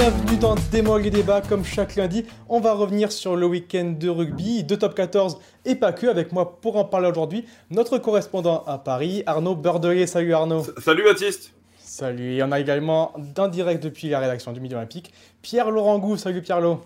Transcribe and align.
bienvenue 0.00 0.38
dans 0.38 0.54
Démol 0.72 1.04
et 1.04 1.10
débat. 1.10 1.42
Comme 1.42 1.62
chaque 1.62 1.94
lundi, 1.94 2.24
on 2.48 2.58
va 2.58 2.72
revenir 2.72 3.12
sur 3.12 3.36
le 3.36 3.44
week-end 3.44 3.94
de 4.00 4.08
rugby, 4.08 4.64
de 4.64 4.74
top 4.74 4.94
14 4.94 5.38
et 5.66 5.74
pas 5.74 5.92
que. 5.92 6.06
Avec 6.06 6.32
moi 6.32 6.58
pour 6.58 6.76
en 6.76 6.86
parler 6.86 7.06
aujourd'hui, 7.10 7.44
notre 7.68 7.98
correspondant 7.98 8.64
à 8.66 8.78
Paris, 8.78 9.22
Arnaud 9.26 9.56
Beurdelet. 9.56 10.06
Salut 10.06 10.32
Arnaud. 10.32 10.64
Salut 10.78 11.04
Baptiste. 11.04 11.52
Salut. 11.80 12.36
Et 12.36 12.42
on 12.42 12.50
a 12.50 12.58
également, 12.58 13.12
d'un 13.18 13.48
direct 13.48 13.82
depuis 13.82 14.08
la 14.08 14.20
rédaction 14.20 14.52
du 14.52 14.60
Midi 14.60 14.74
Olympique, 14.74 15.12
Pierre-Laurent 15.42 15.98
Gou. 15.98 16.16
Salut 16.16 16.40
Pierre-Laurent. 16.40 16.80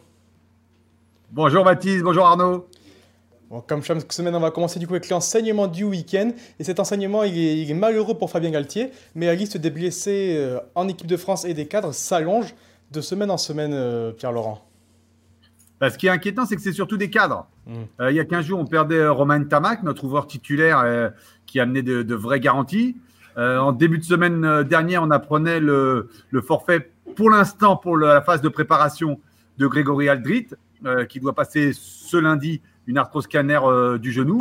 Bonjour 1.30 1.62
Baptiste, 1.62 2.02
bonjour 2.02 2.26
Arnaud. 2.26 2.66
comme 3.68 3.84
chaque 3.84 4.12
semaine, 4.12 4.34
on 4.34 4.40
va 4.40 4.50
commencer 4.50 4.80
du 4.80 4.88
coup 4.88 4.94
avec 4.94 5.08
l'enseignement 5.08 5.68
du 5.68 5.84
week-end. 5.84 6.32
Et 6.58 6.64
cet 6.64 6.80
enseignement, 6.80 7.22
il 7.22 7.70
est, 7.70 7.74
malheureux 7.74 8.14
pour 8.14 8.28
Fabien 8.28 8.50
Galtier, 8.50 8.90
mais 9.14 9.26
la 9.26 9.36
liste 9.36 9.56
des 9.56 9.70
blessés 9.70 10.34
euh, 10.36 10.58
en 10.74 10.88
équipe 10.88 11.06
de 11.06 11.16
France 11.16 11.44
et 11.44 11.54
des 11.54 11.68
cadres 11.68 11.94
s'allonge 11.94 12.56
de 12.94 13.00
semaine 13.00 13.30
en 13.30 13.36
semaine, 13.36 13.72
euh, 13.74 14.12
Pierre-Laurent. 14.12 14.64
Bah, 15.80 15.90
ce 15.90 15.98
qui 15.98 16.06
est 16.06 16.10
inquiétant, 16.10 16.46
c'est 16.46 16.56
que 16.56 16.62
c'est 16.62 16.72
surtout 16.72 16.96
des 16.96 17.10
cadres. 17.10 17.46
Hmm. 17.66 17.82
Euh, 18.00 18.10
il 18.10 18.16
y 18.16 18.20
a 18.20 18.24
15 18.24 18.46
jours, 18.46 18.60
on 18.60 18.66
perdait 18.66 19.06
Romain 19.06 19.42
Tamac, 19.44 19.82
notre 19.82 20.04
ouvreur 20.04 20.26
titulaire 20.26 21.12
qui 21.46 21.60
amenait 21.60 21.82
de, 21.82 22.02
de 22.02 22.14
vraies 22.14 22.40
garanties. 22.40 22.96
en 23.36 23.72
début 23.72 23.98
de 23.98 24.04
semaine 24.04 24.62
dernière, 24.62 25.02
on 25.02 25.10
apprenait 25.10 25.60
le, 25.60 26.08
forfait 26.46 26.90
pour 27.16 27.30
l'instant 27.30 27.76
pour 27.76 27.96
la 27.96 28.22
phase 28.22 28.40
de 28.40 28.48
préparation 28.48 29.20
de 29.58 29.66
Grégory 29.66 30.08
Aldrit, 30.08 30.48
qui 31.08 31.20
doit 31.20 31.34
passer 31.34 31.72
ce 31.74 32.16
lundi 32.16 32.62
une 32.86 32.98
arthrose 32.98 33.26
cannaire 33.26 33.70
euh, 33.70 33.98
du 33.98 34.12
genou. 34.12 34.38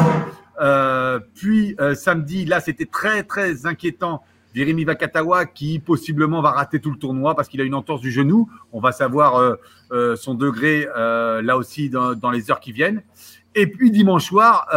Euh, 0.61 1.19
puis 1.35 1.75
euh, 1.79 1.95
samedi, 1.95 2.45
là, 2.45 2.59
c'était 2.59 2.85
très 2.85 3.23
très 3.23 3.65
inquiétant. 3.65 4.23
Virimi 4.53 4.83
Vakatawa 4.83 5.45
qui 5.45 5.79
possiblement 5.79 6.41
va 6.41 6.51
rater 6.51 6.79
tout 6.79 6.91
le 6.91 6.97
tournoi 6.97 7.35
parce 7.35 7.47
qu'il 7.47 7.59
a 7.61 7.63
une 7.63 7.73
entorse 7.73 8.01
du 8.01 8.11
genou. 8.11 8.49
On 8.71 8.79
va 8.79 8.91
savoir 8.91 9.57
son 10.15 10.35
degré 10.35 10.87
là 10.95 11.57
aussi 11.57 11.89
dans, 11.89 12.31
les 12.31 12.51
heures 12.51 12.59
qui 12.59 12.71
viennent. 12.71 13.01
Et 13.55 13.67
puis 13.67 13.91
dimanche 13.91 14.25
soir, 14.25 14.67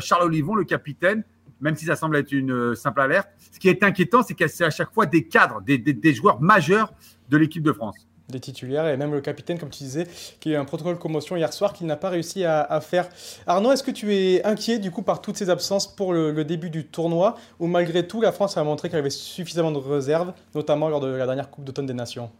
Charles 0.00 0.24
Olivon, 0.24 0.54
le 0.54 0.64
capitaine, 0.64 1.22
même 1.60 1.76
si 1.76 1.84
ça 1.84 1.96
semble 1.96 2.16
être 2.16 2.32
une 2.32 2.74
simple 2.74 3.00
alerte, 3.02 3.28
ce 3.52 3.58
qui 3.58 3.68
est 3.68 3.82
inquiétant, 3.82 4.22
c'est 4.22 4.34
que 4.34 4.48
c'est 4.48 4.64
à 4.64 4.70
chaque 4.70 4.92
fois 4.92 5.04
des 5.04 5.26
cadres, 5.26 5.60
des 5.62 6.14
joueurs 6.14 6.40
majeurs 6.40 6.92
de 7.28 7.36
l'équipe 7.36 7.62
de 7.62 7.72
France 7.72 8.09
des 8.30 8.40
titulaires 8.40 8.88
et 8.88 8.96
même 8.96 9.12
le 9.12 9.20
capitaine, 9.20 9.58
comme 9.58 9.70
tu 9.70 9.84
disais, 9.84 10.06
qui 10.40 10.50
a 10.50 10.52
eu 10.52 10.56
un 10.56 10.64
protocole 10.64 10.98
commotion 10.98 11.36
hier 11.36 11.52
soir 11.52 11.72
qu'il 11.72 11.86
n'a 11.86 11.96
pas 11.96 12.08
réussi 12.08 12.44
à, 12.44 12.80
faire. 12.80 13.08
Arnaud, 13.46 13.72
est-ce 13.72 13.82
que 13.82 13.90
tu 13.90 14.14
es 14.14 14.44
inquiet 14.44 14.78
du 14.78 14.90
coup 14.90 15.02
par 15.02 15.20
toutes 15.20 15.36
ces 15.36 15.50
absences 15.50 15.86
pour 15.86 16.12
le, 16.12 16.44
début 16.44 16.70
du 16.70 16.86
tournoi 16.86 17.36
ou 17.58 17.66
malgré 17.66 18.06
tout 18.06 18.20
la 18.20 18.32
France 18.32 18.56
a 18.56 18.64
montré 18.64 18.88
qu'elle 18.88 19.00
avait 19.00 19.10
suffisamment 19.10 19.72
de 19.72 19.78
réserves, 19.78 20.32
notamment 20.54 20.88
lors 20.88 21.00
de 21.00 21.08
la 21.08 21.26
dernière 21.26 21.50
Coupe 21.50 21.64
d'automne 21.64 21.86
des 21.86 21.94
Nations? 21.94 22.30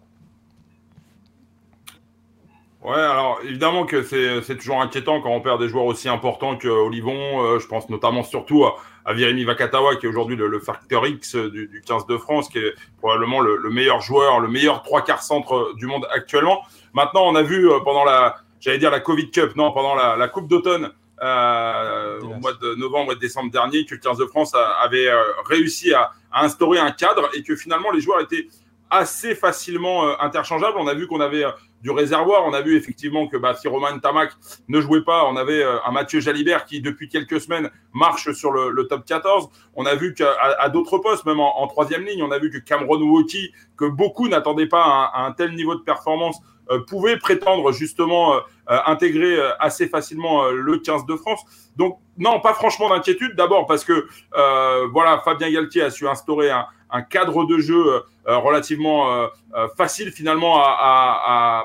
Ouais, 2.82 2.94
alors 2.94 3.40
évidemment 3.44 3.84
que 3.84 4.02
c'est 4.02 4.56
toujours 4.56 4.80
inquiétant 4.80 5.20
quand 5.20 5.30
on 5.30 5.42
perd 5.42 5.60
des 5.60 5.68
joueurs 5.68 5.84
aussi 5.84 6.08
importants 6.08 6.56
que 6.56 6.68
Olivon. 6.68 7.44
Euh, 7.44 7.58
je 7.58 7.66
pense 7.66 7.90
notamment 7.90 8.22
surtout 8.22 8.64
à, 8.64 8.76
à 9.04 9.12
Virimi 9.12 9.44
Vakatawa, 9.44 9.96
qui 9.96 10.06
est 10.06 10.08
aujourd'hui 10.08 10.36
le, 10.36 10.60
facteur 10.60 11.06
X 11.06 11.36
du, 11.36 11.68
du, 11.68 11.80
15 11.80 12.06
de 12.06 12.16
France, 12.16 12.48
qui 12.48 12.58
est 12.58 12.74
probablement 12.98 13.40
le, 13.40 13.70
meilleur 13.70 14.00
joueur, 14.00 14.40
le 14.40 14.48
meilleur 14.48 14.82
trois 14.82 15.02
quarts 15.02 15.22
centre 15.22 15.74
du 15.76 15.86
monde 15.86 16.06
actuellement. 16.12 16.62
Maintenant, 16.92 17.22
on 17.26 17.34
a 17.34 17.42
vu 17.42 17.70
euh, 17.70 17.80
pendant 17.80 18.04
la, 18.04 18.36
j'allais 18.60 18.78
dire 18.78 18.90
la 18.90 19.00
Covid 19.00 19.30
Cup, 19.30 19.56
non, 19.56 19.72
pendant 19.72 19.94
la, 19.94 20.16
la 20.16 20.28
Coupe 20.28 20.48
d'automne, 20.48 20.92
euh, 21.22 22.18
au 22.22 22.34
mois 22.40 22.54
de 22.54 22.74
novembre 22.76 23.12
et 23.12 23.14
de 23.14 23.20
décembre 23.20 23.50
dernier, 23.50 23.84
que 23.84 23.94
le 23.94 24.00
15 24.00 24.16
de 24.16 24.24
France 24.24 24.54
avait 24.54 25.08
euh, 25.08 25.20
réussi 25.44 25.92
à, 25.92 26.12
à, 26.32 26.44
instaurer 26.44 26.78
un 26.78 26.92
cadre 26.92 27.28
et 27.34 27.42
que 27.42 27.56
finalement 27.56 27.90
les 27.90 28.00
joueurs 28.00 28.20
étaient 28.22 28.48
assez 28.88 29.34
facilement 29.34 30.06
euh, 30.06 30.14
interchangeables. 30.20 30.78
On 30.78 30.86
a 30.86 30.94
vu 30.94 31.06
qu'on 31.06 31.20
avait 31.20 31.44
du 31.82 31.90
réservoir. 31.90 32.44
On 32.46 32.52
a 32.52 32.60
vu 32.60 32.76
effectivement 32.76 33.26
que 33.26 33.36
bah, 33.36 33.54
si 33.54 33.68
Romain 33.68 33.98
Tamac 33.98 34.32
ne 34.68 34.80
jouait 34.80 35.02
pas, 35.02 35.24
on 35.26 35.36
avait 35.36 35.62
euh, 35.62 35.76
un 35.84 35.92
Mathieu 35.92 36.20
Jalibert 36.20 36.64
qui, 36.64 36.80
depuis 36.80 37.08
quelques 37.08 37.40
semaines, 37.40 37.70
marche 37.92 38.32
sur 38.32 38.52
le, 38.52 38.86
top 38.86 39.04
14. 39.04 39.48
On 39.74 39.86
a 39.86 39.94
vu 39.94 40.14
qu'à 40.14 40.32
à, 40.58 40.68
d'autres 40.68 40.98
postes, 40.98 41.24
même 41.26 41.40
en, 41.40 41.66
troisième 41.66 42.04
ligne, 42.04 42.22
on 42.22 42.30
a 42.30 42.38
vu 42.38 42.50
que 42.50 42.58
Cameron 42.58 43.00
Woki, 43.00 43.52
que 43.76 43.84
beaucoup 43.84 44.28
n'attendaient 44.28 44.66
pas 44.66 45.10
à, 45.12 45.24
un 45.24 45.32
tel 45.32 45.54
niveau 45.54 45.74
de 45.74 45.82
performance, 45.82 46.40
pouvait 46.86 47.16
prétendre 47.16 47.72
justement 47.72 48.34
euh, 48.34 48.40
intégrer 48.86 49.36
assez 49.58 49.88
facilement 49.88 50.48
le 50.50 50.78
15 50.78 51.06
de 51.06 51.16
France. 51.16 51.40
Donc 51.76 51.98
non, 52.18 52.40
pas 52.40 52.54
franchement 52.54 52.88
d'inquiétude. 52.88 53.34
D'abord 53.36 53.66
parce 53.66 53.84
que 53.84 54.06
voilà, 54.92 55.20
Fabien 55.24 55.50
Galtier 55.50 55.82
a 55.82 55.90
su 55.90 56.06
instaurer 56.06 56.50
un, 56.50 56.66
un 56.92 57.02
cadre 57.02 57.44
de 57.44 57.58
jeu 57.58 58.02
euh, 58.28 58.38
relativement 58.38 59.12
euh, 59.12 59.26
euh, 59.54 59.68
facile 59.76 60.12
finalement 60.12 60.60
à, 60.62 61.64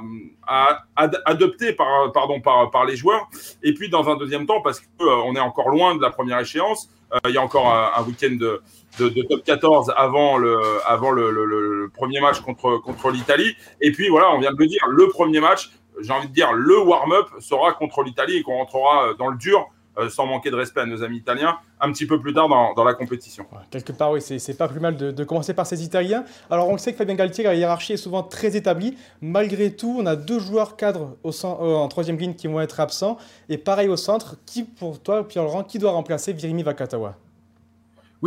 adopter 1.25 1.73
par, 1.73 2.11
pardon, 2.11 2.39
par, 2.39 2.71
par 2.71 2.85
les 2.85 2.95
joueurs. 2.95 3.27
Et 3.63 3.73
puis 3.73 3.89
dans 3.89 4.09
un 4.09 4.15
deuxième 4.15 4.45
temps, 4.45 4.61
parce 4.61 4.81
qu'on 4.97 5.35
est 5.35 5.39
encore 5.39 5.69
loin 5.69 5.95
de 5.95 6.01
la 6.01 6.11
première 6.11 6.39
échéance, 6.39 6.89
il 7.27 7.31
y 7.31 7.37
a 7.37 7.41
encore 7.41 7.71
un, 7.73 8.03
week-end 8.03 8.35
de, 8.37 8.61
de, 8.99 9.21
top 9.23 9.43
14 9.43 9.93
avant 9.95 10.37
le, 10.37 10.59
avant 10.85 11.11
le, 11.11 11.31
le, 11.31 11.89
premier 11.93 12.19
match 12.19 12.39
contre, 12.41 12.77
contre 12.77 13.11
l'Italie. 13.11 13.55
Et 13.81 13.91
puis 13.91 14.09
voilà, 14.09 14.31
on 14.31 14.39
vient 14.39 14.51
de 14.51 14.57
le 14.57 14.67
dire, 14.67 14.81
le 14.89 15.07
premier 15.07 15.39
match, 15.39 15.71
j'ai 16.01 16.11
envie 16.11 16.27
de 16.27 16.33
dire, 16.33 16.53
le 16.53 16.79
warm-up 16.79 17.27
sera 17.39 17.73
contre 17.73 18.03
l'Italie 18.03 18.37
et 18.37 18.43
qu'on 18.43 18.57
rentrera 18.57 19.13
dans 19.17 19.27
le 19.27 19.37
dur 19.37 19.69
euh, 19.97 20.09
sans 20.09 20.25
manquer 20.25 20.51
de 20.51 20.57
respect 20.57 20.81
à 20.81 20.85
nos 20.85 21.03
amis 21.03 21.17
italiens, 21.17 21.57
un 21.79 21.89
petit 21.89 22.05
peu 22.05 22.19
plus 22.19 22.33
tard 22.33 22.49
dans, 22.49 22.83
la 22.83 22.93
compétition. 22.93 23.45
quelque 23.71 23.93
part, 23.93 24.11
oui, 24.11 24.21
c'est 24.21 24.57
pas 24.57 24.67
plus 24.67 24.81
mal 24.81 24.97
de, 24.97 25.23
commencer 25.23 25.53
par 25.53 25.65
ces 25.65 25.85
Italiens. 25.85 26.25
Alors, 26.49 26.67
on 26.67 26.77
sait 26.77 26.91
que 26.91 26.97
Fabien 26.97 27.15
Galtier, 27.15 27.45
la 27.45 27.55
hiérarchie 27.55 27.93
est 27.93 27.97
souvent 27.97 28.21
très 28.21 28.57
établie. 28.57 28.97
Malgré 29.21 29.73
tout, 29.73 29.95
on 29.97 30.05
a 30.05 30.17
deux 30.17 30.39
joueurs 30.39 30.75
cadres 30.75 31.15
au 31.23 31.29
euh, 31.29 31.75
en 31.75 31.87
troisième 31.87 32.17
ligne 32.17 32.33
qui 32.33 32.47
vont 32.47 32.59
être 32.59 32.81
absents. 32.81 33.17
Et 33.47 33.57
pareil 33.57 33.87
au 33.87 33.95
centre, 33.95 34.35
qui 34.45 34.63
pour 34.63 35.01
toi, 35.01 35.25
Pierre-Laurent, 35.25 35.63
qui 35.63 35.79
doit 35.79 35.91
remplacer 35.91 36.33
Virimi 36.33 36.63
Vakatawa? 36.63 37.15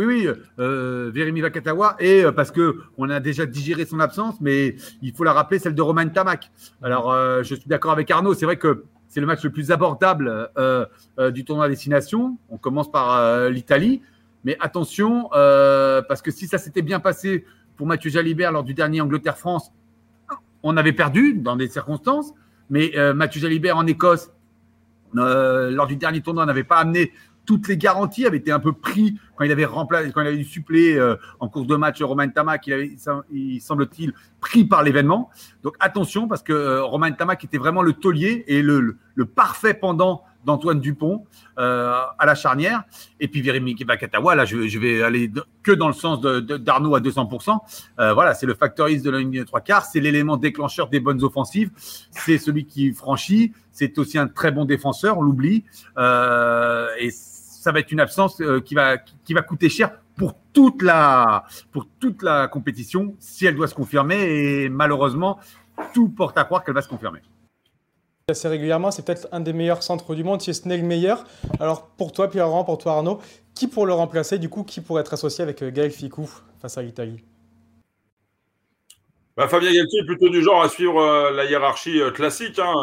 Oui, 0.05 0.25
oui, 0.27 0.27
euh, 0.59 1.11
Vakatawa, 1.13 1.95
et 1.99 2.23
euh, 2.23 2.31
parce 2.31 2.51
que 2.51 2.77
on 2.97 3.09
a 3.09 3.19
déjà 3.19 3.45
digéré 3.45 3.85
son 3.85 3.99
absence, 3.99 4.35
mais 4.41 4.75
il 5.01 5.13
faut 5.13 5.23
la 5.23 5.33
rappeler, 5.33 5.59
celle 5.59 5.75
de 5.75 5.81
Romain 5.81 6.07
Tamac. 6.07 6.51
Alors, 6.81 7.13
je 7.43 7.55
suis 7.55 7.67
d'accord 7.67 7.91
avec 7.91 8.09
Arnaud, 8.11 8.33
c'est 8.33 8.45
vrai 8.45 8.57
que 8.57 8.85
c'est 9.09 9.19
le 9.19 9.25
match 9.25 9.43
le 9.43 9.49
plus 9.49 9.71
abordable 9.71 10.51
euh, 10.57 10.85
euh, 11.17 11.31
du 11.31 11.43
tournoi 11.43 11.65
à 11.65 11.69
destination. 11.69 12.37
On 12.49 12.57
commence 12.57 12.91
par 12.91 13.15
euh, 13.15 13.49
l'Italie. 13.49 14.01
Mais 14.45 14.55
attention, 14.61 15.27
parce 15.31 16.21
que 16.21 16.31
si 16.31 16.47
ça 16.47 16.57
s'était 16.57 16.81
bien 16.81 17.01
passé 17.01 17.43
pour 17.75 17.85
Mathieu 17.85 18.09
Jalibert 18.09 18.53
lors 18.53 18.63
du 18.63 18.73
dernier 18.73 19.01
Angleterre-France, 19.01 19.73
on 20.63 20.77
avait 20.77 20.93
perdu 20.93 21.33
dans 21.33 21.57
des 21.57 21.67
circonstances. 21.67 22.31
Mais 22.69 22.93
Mathieu 23.13 23.41
Jalibert 23.41 23.75
en 23.75 23.85
Écosse, 23.85 24.31
lors 25.11 25.87
du 25.87 25.97
dernier 25.97 26.21
tournoi, 26.21 26.45
n'avait 26.45 26.63
pas 26.63 26.77
amené 26.77 27.11
toutes 27.49 27.67
les 27.67 27.77
garanties, 27.77 28.27
avait 28.27 28.37
été 28.37 28.51
un 28.51 28.59
peu 28.59 28.73
pris 28.73 29.15
quand 29.35 29.43
il 29.43 29.51
avait 29.51 29.65
remplacé, 29.65 30.11
quand 30.11 30.21
il 30.21 30.27
avait 30.27 30.37
dû 30.37 30.43
suppléer 30.43 30.99
euh, 30.99 31.15
en 31.39 31.49
course 31.49 31.65
de 31.65 31.75
match 31.75 31.99
Romain 31.99 32.29
Tamac, 32.29 32.67
il, 32.67 32.73
avait, 32.73 32.91
il 33.31 33.59
semble-t-il 33.59 34.13
pris 34.39 34.65
par 34.65 34.83
l'événement. 34.83 35.31
Donc 35.63 35.73
attention 35.79 36.27
parce 36.27 36.43
que 36.43 36.53
euh, 36.53 36.83
Romain 36.83 37.11
Tamac 37.11 37.43
était 37.43 37.57
vraiment 37.57 37.81
le 37.81 37.93
taulier 37.93 38.43
et 38.45 38.61
le, 38.61 38.97
le, 39.15 39.25
parfait 39.25 39.73
pendant 39.73 40.21
d'Antoine 40.45 40.79
Dupont 40.79 41.25
euh, 41.57 41.99
à 42.19 42.25
la 42.27 42.35
charnière. 42.35 42.83
Et 43.19 43.27
puis 43.27 43.41
Vérémy 43.41 43.73
Bakatawa, 43.83 44.35
là 44.35 44.45
je, 44.45 44.67
je, 44.67 44.77
vais 44.77 45.01
aller 45.01 45.31
que 45.63 45.71
dans 45.71 45.87
le 45.87 45.95
sens 45.95 46.21
d'Arnaud 46.21 46.93
à 46.93 46.99
200%. 46.99 47.57
voilà, 48.13 48.35
c'est 48.35 48.45
le 48.45 48.53
factoriste 48.53 49.03
de 49.03 49.09
la 49.09 49.17
ligne 49.17 49.39
de 49.39 49.43
trois 49.43 49.61
quarts, 49.61 49.85
c'est 49.85 50.01
l'élément 50.01 50.37
déclencheur 50.37 50.89
des 50.89 50.99
bonnes 50.99 51.23
offensives, 51.23 51.71
c'est 52.11 52.37
celui 52.37 52.67
qui 52.67 52.93
franchit, 52.93 53.53
c'est 53.71 53.97
aussi 53.97 54.19
un 54.19 54.27
très 54.27 54.51
bon 54.51 54.65
défenseur, 54.65 55.17
on 55.17 55.23
l'oublie. 55.23 55.63
et 55.97 57.09
ça 57.59 57.73
va 57.73 57.79
être 57.79 57.91
une 57.91 57.99
absence 57.99 58.39
euh, 58.39 58.61
qui, 58.61 58.73
va, 58.73 58.97
qui 58.97 59.33
va 59.33 59.41
coûter 59.41 59.67
cher 59.67 59.91
pour 60.15 60.33
toute 60.53 60.81
la, 60.81 61.43
pour 61.71 61.87
toute 61.99 62.23
la 62.23 62.47
compétition 62.47 63.15
si 63.19 63.45
elle 63.45 63.55
doit 63.55 63.67
se 63.67 63.75
confirmer. 63.75 64.15
Et 64.15 64.69
malheureusement, 64.69 65.39
tout 65.93 66.07
porte 66.07 66.37
à 66.37 66.45
croire 66.45 66.63
qu'elle 66.63 66.73
va 66.73 66.81
se 66.81 66.87
confirmer. 66.87 67.19
Assez 68.29 68.47
régulièrement, 68.47 68.91
c'est 68.91 69.03
peut-être 69.03 69.27
un 69.31 69.41
des 69.41 69.53
meilleurs 69.53 69.83
centres 69.83 70.15
du 70.15 70.23
monde, 70.23 70.41
si 70.41 70.53
ce 70.53 70.67
n'est 70.67 70.77
le 70.77 70.83
meilleur. 70.83 71.25
Alors 71.59 71.87
pour 71.87 72.13
toi, 72.13 72.29
Pierre, 72.29 72.47
pour 72.63 72.77
toi, 72.77 72.93
Arnaud, 72.93 73.19
qui 73.53 73.67
pour 73.67 73.85
le 73.85 73.93
remplacer 73.93 74.39
Du 74.39 74.47
coup, 74.47 74.63
qui 74.63 74.79
pourrait 74.79 75.01
être 75.01 75.13
associé 75.13 75.43
avec 75.43 75.61
euh, 75.61 75.71
Gaël 75.71 75.91
Ficou 75.91 76.29
face 76.61 76.77
à 76.77 76.81
l'Italie? 76.81 77.23
Bah, 79.39 79.47
Fabien 79.47 79.71
Galtier 79.71 80.01
est 80.01 80.05
plutôt 80.05 80.27
du 80.27 80.43
genre 80.43 80.61
à 80.61 80.67
suivre 80.67 80.99
euh, 81.01 81.31
la 81.31 81.45
hiérarchie 81.45 82.01
euh, 82.01 82.11
classique. 82.11 82.59
Hein. 82.59 82.73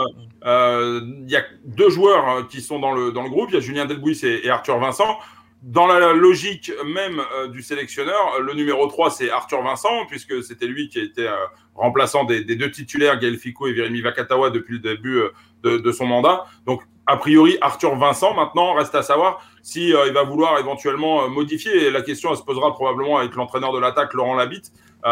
Euh, 0.47 1.03
il 1.05 1.31
y 1.31 1.37
a 1.37 1.45
deux 1.67 1.91
joueurs 1.91 2.49
qui 2.49 2.63
sont 2.63 2.79
dans 2.79 2.93
le, 2.93 3.13
dans 3.13 3.23
le 3.23 3.29
groupe. 3.29 3.51
Il 3.51 3.57
y 3.57 3.59
a 3.59 3.61
Julien 3.61 3.85
Delbouis 3.85 4.25
et, 4.25 4.49
Arthur 4.49 4.79
Vincent. 4.79 5.19
Dans 5.61 5.87
la 5.87 6.15
logique 6.15 6.73
même 6.87 7.21
du 7.51 7.61
sélectionneur, 7.61 8.41
le 8.41 8.55
numéro 8.55 8.87
3, 8.87 9.11
c'est 9.11 9.31
Arthur 9.31 9.63
Vincent, 9.63 10.07
puisque 10.07 10.43
c'était 10.43 10.67
lui 10.67 10.89
qui 10.89 11.01
était 11.01 11.29
remplaçant 11.75 12.25
des, 12.25 12.43
deux 12.45 12.71
titulaires, 12.71 13.19
Gaël 13.19 13.37
Fico 13.37 13.67
et 13.67 13.73
Virimi 13.73 14.01
Vakatawa, 14.01 14.51
depuis 14.51 14.75
le 14.75 14.79
début 14.79 15.21
de, 15.65 15.93
son 15.93 16.07
mandat. 16.07 16.45
Donc, 16.67 16.83
a 17.07 17.17
priori, 17.17 17.59
Arthur 17.63 17.97
Vincent, 17.97 18.35
maintenant, 18.35 18.75
reste 18.75 18.95
à 18.95 19.03
savoir 19.03 19.45
si 19.63 19.89
il 19.89 20.13
va 20.13 20.23
vouloir 20.23 20.59
éventuellement 20.59 21.29
modifier. 21.29 21.91
La 21.91 22.03
question, 22.03 22.35
se 22.37 22.43
posera 22.43 22.73
probablement 22.73 23.19
avec 23.19 23.35
l'entraîneur 23.35 23.73
de 23.73 23.81
l'attaque, 23.81 24.15
Laurent 24.15 24.35
Labitte, 24.35 24.71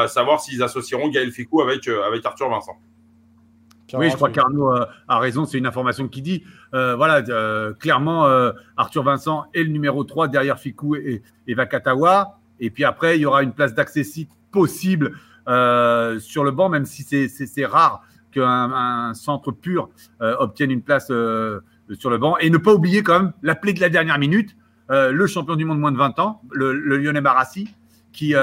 savoir 0.08 0.40
s'ils 0.40 0.62
associeront 0.62 1.08
Gaël 1.08 1.30
Ficou 1.30 1.62
avec, 1.62 1.86
euh, 1.88 2.02
avec 2.06 2.24
Arthur 2.26 2.48
Vincent. 2.48 2.76
oui, 3.94 4.10
je 4.10 4.16
crois 4.16 4.30
qu'Arnaud 4.30 4.70
a 4.72 5.18
raison. 5.18 5.44
C'est 5.44 5.58
une 5.58 5.66
information 5.66 6.08
qui 6.08 6.22
dit, 6.22 6.42
voilà, 6.72 7.22
clairement, 7.78 8.26
Arthur 8.76 9.04
Vincent 9.04 9.44
est 9.54 9.62
le 9.62 9.70
numéro 9.70 10.02
3 10.04 10.28
derrière 10.28 10.58
Fikou 10.58 10.96
et, 10.96 11.22
et 11.46 11.54
Vakatawa. 11.54 12.38
Et 12.60 12.70
puis 12.70 12.84
après, 12.84 13.18
il 13.18 13.22
y 13.22 13.26
aura 13.26 13.42
une 13.42 13.52
place 13.52 13.74
d'accessible 13.74 14.30
possible 14.50 15.12
sur 15.46 16.44
le 16.44 16.50
banc, 16.50 16.68
même 16.68 16.86
si 16.86 17.04
c'est 17.04 17.66
rare 17.66 18.02
qu'un 18.32 19.12
centre 19.14 19.52
pur 19.52 19.90
obtienne 20.20 20.72
une 20.72 20.82
place 20.82 21.06
sur 21.06 22.10
le 22.10 22.18
banc. 22.18 22.36
Et 22.38 22.50
ne 22.50 22.58
pas 22.58 22.74
oublier 22.74 23.04
quand 23.04 23.20
même 23.20 23.32
la 23.42 23.54
plaie 23.54 23.74
de 23.74 23.80
la 23.80 23.90
dernière 23.90 24.18
minute, 24.18 24.56
le 24.88 25.26
champion 25.28 25.54
du 25.54 25.64
monde 25.64 25.78
moins 25.78 25.92
de 25.92 25.98
20 25.98 26.18
ans, 26.18 26.42
le, 26.50 26.72
le 26.72 26.96
Lyonnais 26.98 27.20
Barassi, 27.20 27.68
qui, 28.14 28.34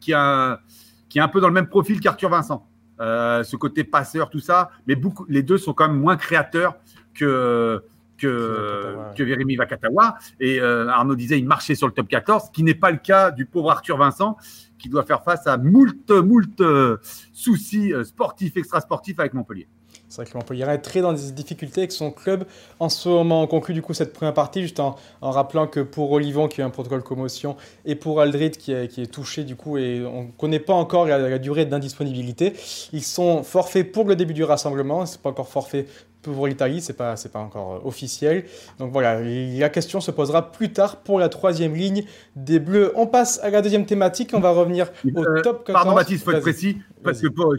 qui, 0.00 0.12
a, 0.14 0.60
qui 1.08 1.18
est 1.18 1.22
un 1.22 1.28
peu 1.28 1.40
dans 1.42 1.48
le 1.48 1.54
même 1.54 1.68
profil 1.68 2.00
qu'Arthur 2.00 2.30
Vincent. 2.30 2.66
Euh, 3.02 3.42
ce 3.42 3.56
côté 3.56 3.84
passeur, 3.84 4.30
tout 4.30 4.38
ça. 4.38 4.70
Mais 4.86 4.94
beaucoup, 4.94 5.26
les 5.28 5.42
deux 5.42 5.58
sont 5.58 5.72
quand 5.72 5.88
même 5.88 5.98
moins 5.98 6.16
créateurs 6.16 6.76
que, 7.14 7.82
que, 8.16 8.96
que 9.16 9.22
Vérémy 9.22 9.56
Vakatawa. 9.56 10.18
Et 10.38 10.60
euh, 10.60 10.88
Arnaud 10.88 11.16
disait, 11.16 11.38
il 11.38 11.46
marchait 11.46 11.74
sur 11.74 11.88
le 11.88 11.92
top 11.92 12.08
14, 12.08 12.44
ce 12.46 12.50
qui 12.52 12.62
n'est 12.62 12.74
pas 12.74 12.90
le 12.90 12.98
cas 12.98 13.32
du 13.32 13.44
pauvre 13.44 13.72
Arthur 13.72 13.96
Vincent, 13.96 14.36
qui 14.82 14.88
doit 14.88 15.04
faire 15.04 15.22
face 15.22 15.46
à 15.46 15.56
moult, 15.56 16.10
moult 16.10 16.60
euh, 16.60 16.98
soucis 17.32 17.92
sportifs, 18.04 18.56
extrasportifs 18.56 19.18
avec 19.20 19.34
Montpellier. 19.34 19.68
C'est 20.12 20.20
vrai 20.20 20.30
que 20.30 20.36
Montpellier 20.36 20.66
est 20.68 20.78
très 20.78 21.00
dans 21.00 21.14
des 21.14 21.30
difficultés 21.32 21.80
avec 21.80 21.92
son 21.92 22.10
club. 22.10 22.44
En 22.78 22.90
ce 22.90 23.08
moment, 23.08 23.42
on 23.42 23.46
conclut 23.46 23.72
du 23.72 23.80
coup 23.80 23.94
cette 23.94 24.12
première 24.12 24.34
partie 24.34 24.60
juste 24.60 24.78
en, 24.78 24.96
rappelant 25.22 25.66
que 25.66 25.80
pour 25.80 26.12
Olivon 26.12 26.48
qui 26.48 26.60
a 26.60 26.66
un 26.66 26.70
protocole 26.70 27.02
commotion 27.02 27.56
et 27.86 27.94
pour 27.94 28.22
est, 28.22 28.58
qui 28.58 28.72
est 28.72 29.10
touché 29.10 29.44
du 29.44 29.56
coup 29.56 29.78
et 29.78 30.04
on 30.04 30.24
ne 30.24 30.30
connaît 30.32 30.60
pas 30.60 30.74
encore 30.74 31.06
la, 31.06 31.38
durée 31.38 31.64
d'indisponibilité, 31.64 32.52
ils 32.92 33.02
sont 33.02 33.42
forfaits 33.42 33.90
pour 33.90 34.04
le 34.04 34.14
début 34.14 34.34
du 34.34 34.44
rassemblement. 34.44 35.06
C'est 35.06 35.22
pas 35.22 35.30
encore 35.30 35.48
forfait 35.48 35.86
pour 36.30 36.46
l'Italie, 36.46 36.80
c'est 36.80 36.96
pas 36.96 37.14
pas 37.32 37.38
encore 37.38 37.74
euh, 37.74 37.88
officiel. 37.88 38.44
Donc 38.78 38.92
voilà, 38.92 39.20
la 39.20 39.68
question 39.68 40.00
se 40.00 40.10
posera 40.10 40.52
plus 40.52 40.72
tard 40.72 41.02
pour 41.02 41.18
la 41.18 41.28
troisième 41.28 41.74
ligne 41.74 42.04
des 42.36 42.60
Bleus. 42.60 42.92
On 42.94 43.06
passe 43.06 43.40
à 43.42 43.50
la 43.50 43.62
deuxième 43.62 43.86
thématique. 43.86 44.30
On 44.32 44.40
va 44.40 44.50
revenir 44.50 44.88
au 45.04 45.24
euh, 45.24 45.42
top 45.42 45.66
14. 45.66 45.72
Pardon 45.72 45.94
Baptiste, 45.94 46.24
faut 46.24 46.30
être 46.30 46.40
précis 46.40 46.78
parce 47.02 47.20
que 47.20 47.26
pour, 47.26 47.54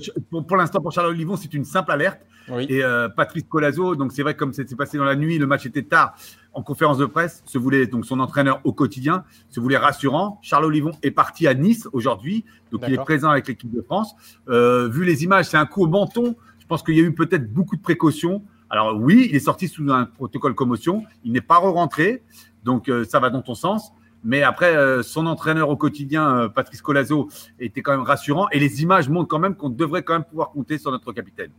pour, 0.45 0.57
l'instant 0.57 0.79
pour 0.79 0.91
Charles 0.91 1.09
Olivon 1.09 1.35
c'est 1.35 1.53
une 1.53 1.65
simple 1.65 1.91
alerte. 1.91 2.21
Et 2.67 2.83
euh, 2.83 3.07
Patrice 3.07 3.45
Colazo, 3.47 3.95
donc 3.95 4.11
c'est 4.11 4.21
vrai 4.21 4.35
comme 4.35 4.51
c'est 4.51 4.75
passé 4.75 4.97
dans 4.97 5.05
la 5.05 5.15
nuit, 5.15 5.37
le 5.37 5.45
match 5.45 5.65
était 5.65 5.83
tard 5.83 6.13
en 6.51 6.61
conférence 6.61 6.97
de 6.97 7.05
presse, 7.05 7.41
se 7.45 7.57
voulait 7.57 7.87
donc 7.87 8.05
son 8.05 8.19
entraîneur 8.19 8.59
au 8.65 8.73
quotidien 8.73 9.23
se 9.49 9.61
voulait 9.61 9.77
rassurant. 9.77 10.39
Charles 10.41 10.65
Olivon 10.65 10.91
est 11.03 11.11
parti 11.11 11.47
à 11.47 11.53
Nice 11.53 11.87
aujourd'hui, 11.93 12.43
donc 12.71 12.81
il 12.85 12.93
est 12.93 12.97
présent 12.97 13.29
avec 13.29 13.47
l'équipe 13.47 13.71
de 13.71 13.81
France. 13.81 14.13
vu 14.47 15.05
les 15.05 15.23
images, 15.23 15.45
c'est 15.45 15.57
un 15.57 15.65
coup 15.65 15.83
au 15.83 15.87
menton. 15.87 16.35
Je 16.59 16.67
pense 16.67 16.81
qu'il 16.81 16.95
y 16.95 16.99
a 16.99 17.03
eu 17.03 17.13
peut-être 17.13 17.51
beaucoup 17.51 17.75
de 17.75 17.81
précautions. 17.81 18.41
Alors 18.73 18.95
oui, 18.97 19.27
il 19.29 19.35
est 19.35 19.39
sorti 19.39 19.67
sous 19.67 19.91
un 19.91 20.05
protocole 20.05 20.55
commotion, 20.55 21.03
il 21.23 21.31
n'est 21.31 21.41
pas 21.41 21.57
re-rentré, 21.57 22.23
donc 22.63 22.89
euh, 22.89 23.05
ça 23.05 23.19
va 23.19 23.29
dans 23.29 23.43
ton 23.43 23.53
sens. 23.53 23.91
Mais 24.23 24.41
après, 24.41 24.75
euh, 24.75 25.03
son 25.03 25.27
entraîneur 25.27 25.69
au 25.69 25.75
quotidien, 25.77 26.37
euh, 26.37 26.49
Patrice 26.49 26.81
Colazo, 26.81 27.29
était 27.59 27.83
quand 27.83 27.91
même 27.91 28.01
rassurant. 28.01 28.49
Et 28.49 28.57
les 28.57 28.81
images 28.81 29.09
montrent 29.09 29.27
quand 29.27 29.37
même 29.37 29.53
qu'on 29.53 29.69
devrait 29.69 30.01
quand 30.01 30.13
même 30.13 30.23
pouvoir 30.23 30.49
compter 30.49 30.79
sur 30.79 30.89
notre 30.89 31.13
capitaine. 31.13 31.51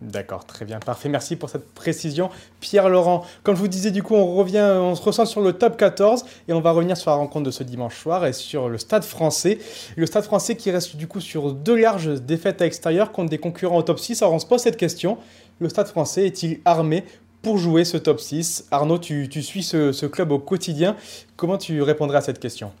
D'accord, 0.00 0.46
très 0.46 0.64
bien, 0.64 0.80
parfait. 0.80 1.10
Merci 1.10 1.36
pour 1.36 1.50
cette 1.50 1.74
précision. 1.74 2.30
Pierre-Laurent, 2.60 3.24
comme 3.42 3.54
je 3.54 3.60
vous 3.60 3.68
disais, 3.68 3.90
du 3.90 4.02
coup, 4.02 4.14
on 4.14 4.34
revient, 4.34 4.64
on 4.80 4.94
se 4.94 5.02
ressent 5.02 5.26
sur 5.26 5.42
le 5.42 5.52
top 5.52 5.76
14 5.76 6.24
et 6.48 6.54
on 6.54 6.60
va 6.60 6.72
revenir 6.72 6.96
sur 6.96 7.10
la 7.10 7.18
rencontre 7.18 7.44
de 7.44 7.50
ce 7.50 7.62
dimanche 7.62 8.00
soir 8.00 8.24
et 8.24 8.32
sur 8.32 8.70
le 8.70 8.78
stade 8.78 9.04
français. 9.04 9.58
Le 9.96 10.06
stade 10.06 10.24
français 10.24 10.56
qui 10.56 10.70
reste 10.70 10.96
du 10.96 11.06
coup 11.06 11.20
sur 11.20 11.52
deux 11.52 11.76
larges 11.76 12.20
défaites 12.20 12.62
à 12.62 12.64
l'extérieur 12.64 13.12
contre 13.12 13.30
des 13.30 13.38
concurrents 13.38 13.76
au 13.76 13.82
top 13.82 14.00
6. 14.00 14.22
Alors 14.22 14.34
on 14.34 14.38
se 14.38 14.46
pose 14.46 14.60
cette 14.60 14.76
question 14.76 15.18
le 15.62 15.68
Stade 15.68 15.88
français 15.88 16.26
est-il 16.26 16.60
armé 16.64 17.04
pour 17.42 17.56
jouer 17.56 17.84
ce 17.84 17.96
top 17.96 18.20
6 18.20 18.68
Arnaud, 18.70 18.98
tu, 18.98 19.26
suis 19.42 19.62
ce, 19.62 20.06
club 20.06 20.32
au 20.32 20.38
quotidien. 20.38 20.96
Comment 21.36 21.58
tu 21.58 21.82
répondrais 21.82 22.18
à 22.18 22.20
cette 22.20 22.40
question? 22.40 22.72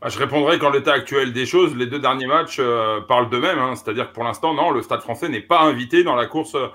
Bah, 0.00 0.08
Je 0.08 0.18
répondrai 0.18 0.58
qu'en 0.58 0.70
l'état 0.70 0.92
actuel 0.92 1.32
des 1.32 1.46
choses, 1.46 1.74
les 1.76 1.86
deux 1.86 1.98
derniers 1.98 2.26
matchs 2.26 2.58
euh, 2.58 3.00
parlent 3.00 3.30
d'eux-mêmes. 3.30 3.58
Hein. 3.58 3.74
C'est-à-dire 3.76 4.08
que 4.08 4.14
pour 4.14 4.24
l'instant, 4.24 4.54
non, 4.54 4.70
le 4.70 4.82
Stade 4.82 5.00
français 5.00 5.28
n'est 5.28 5.40
pas 5.40 5.62
invité 5.62 6.04
dans 6.04 6.14
la 6.14 6.26
course. 6.26 6.54
Euh, 6.54 6.66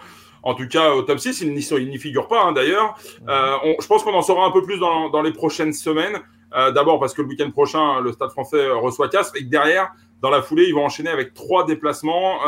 en 0.43 0.55
tout 0.55 0.67
cas, 0.67 0.91
au 0.93 1.03
top 1.03 1.19
6, 1.19 1.41
il 1.41 1.53
n'y 1.53 1.97
figure 1.99 2.27
pas 2.27 2.43
hein, 2.43 2.51
d'ailleurs. 2.51 2.95
Euh, 3.29 3.57
je 3.79 3.85
pense 3.85 4.03
qu'on 4.03 4.13
en 4.13 4.23
saura 4.23 4.45
un 4.45 4.51
peu 4.51 4.63
plus 4.63 4.79
dans, 4.79 5.21
les 5.21 5.33
prochaines 5.33 5.73
semaines. 5.73 6.19
D'abord 6.73 6.99
parce 6.99 7.13
que 7.13 7.21
le 7.21 7.29
week-end 7.29 7.49
prochain, 7.51 8.01
le 8.01 8.11
Stade 8.11 8.31
français 8.31 8.69
reçoit 8.71 9.07
Castres 9.07 9.37
et 9.37 9.45
que 9.45 9.49
derrière, 9.49 9.91
dans 10.21 10.29
la 10.29 10.41
foulée, 10.41 10.65
ils 10.67 10.73
vont 10.73 10.83
enchaîner 10.83 11.09
avec 11.09 11.33
trois 11.33 11.65
déplacements. 11.65 12.39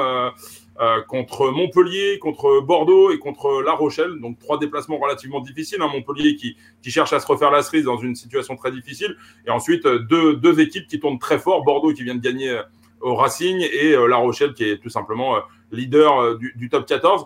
Euh, 0.82 1.02
contre 1.04 1.52
Montpellier, 1.52 2.18
contre 2.18 2.60
Bordeaux 2.60 3.12
et 3.12 3.20
contre 3.20 3.62
La 3.62 3.74
Rochelle. 3.74 4.20
Donc 4.20 4.40
trois 4.40 4.58
déplacements 4.58 4.98
relativement 4.98 5.40
difficiles. 5.40 5.80
Hein. 5.82 5.88
Montpellier 5.88 6.36
qui, 6.36 6.58
qui, 6.82 6.90
cherche 6.90 7.14
à 7.14 7.20
se 7.20 7.28
refaire 7.28 7.52
la 7.52 7.62
cerise 7.62 7.86
dans 7.86 7.98
une 7.98 8.16
situation 8.16 8.56
très 8.56 8.72
difficile. 8.72 9.16
Et 9.46 9.52
ensuite 9.52 9.86
euh, 9.86 10.00
deux, 10.00 10.36
deux 10.36 10.60
équipes 10.60 10.88
qui 10.88 11.00
tournent 11.00 11.20
très 11.20 11.38
fort. 11.38 11.64
Bordeaux 11.64 11.94
qui 11.94 12.04
vient 12.04 12.16
de 12.16 12.22
gagner 12.22 12.50
euh, 12.50 12.64
au 13.02 13.14
Racing 13.14 13.60
et 13.60 13.96
La 14.08 14.16
Rochelle 14.16 14.54
qui 14.54 14.64
est 14.64 14.78
tout 14.78 14.90
simplement 14.90 15.36
leader 15.74 16.38
du, 16.38 16.54
du, 16.56 16.70
top 16.70 16.86
14. 16.86 17.26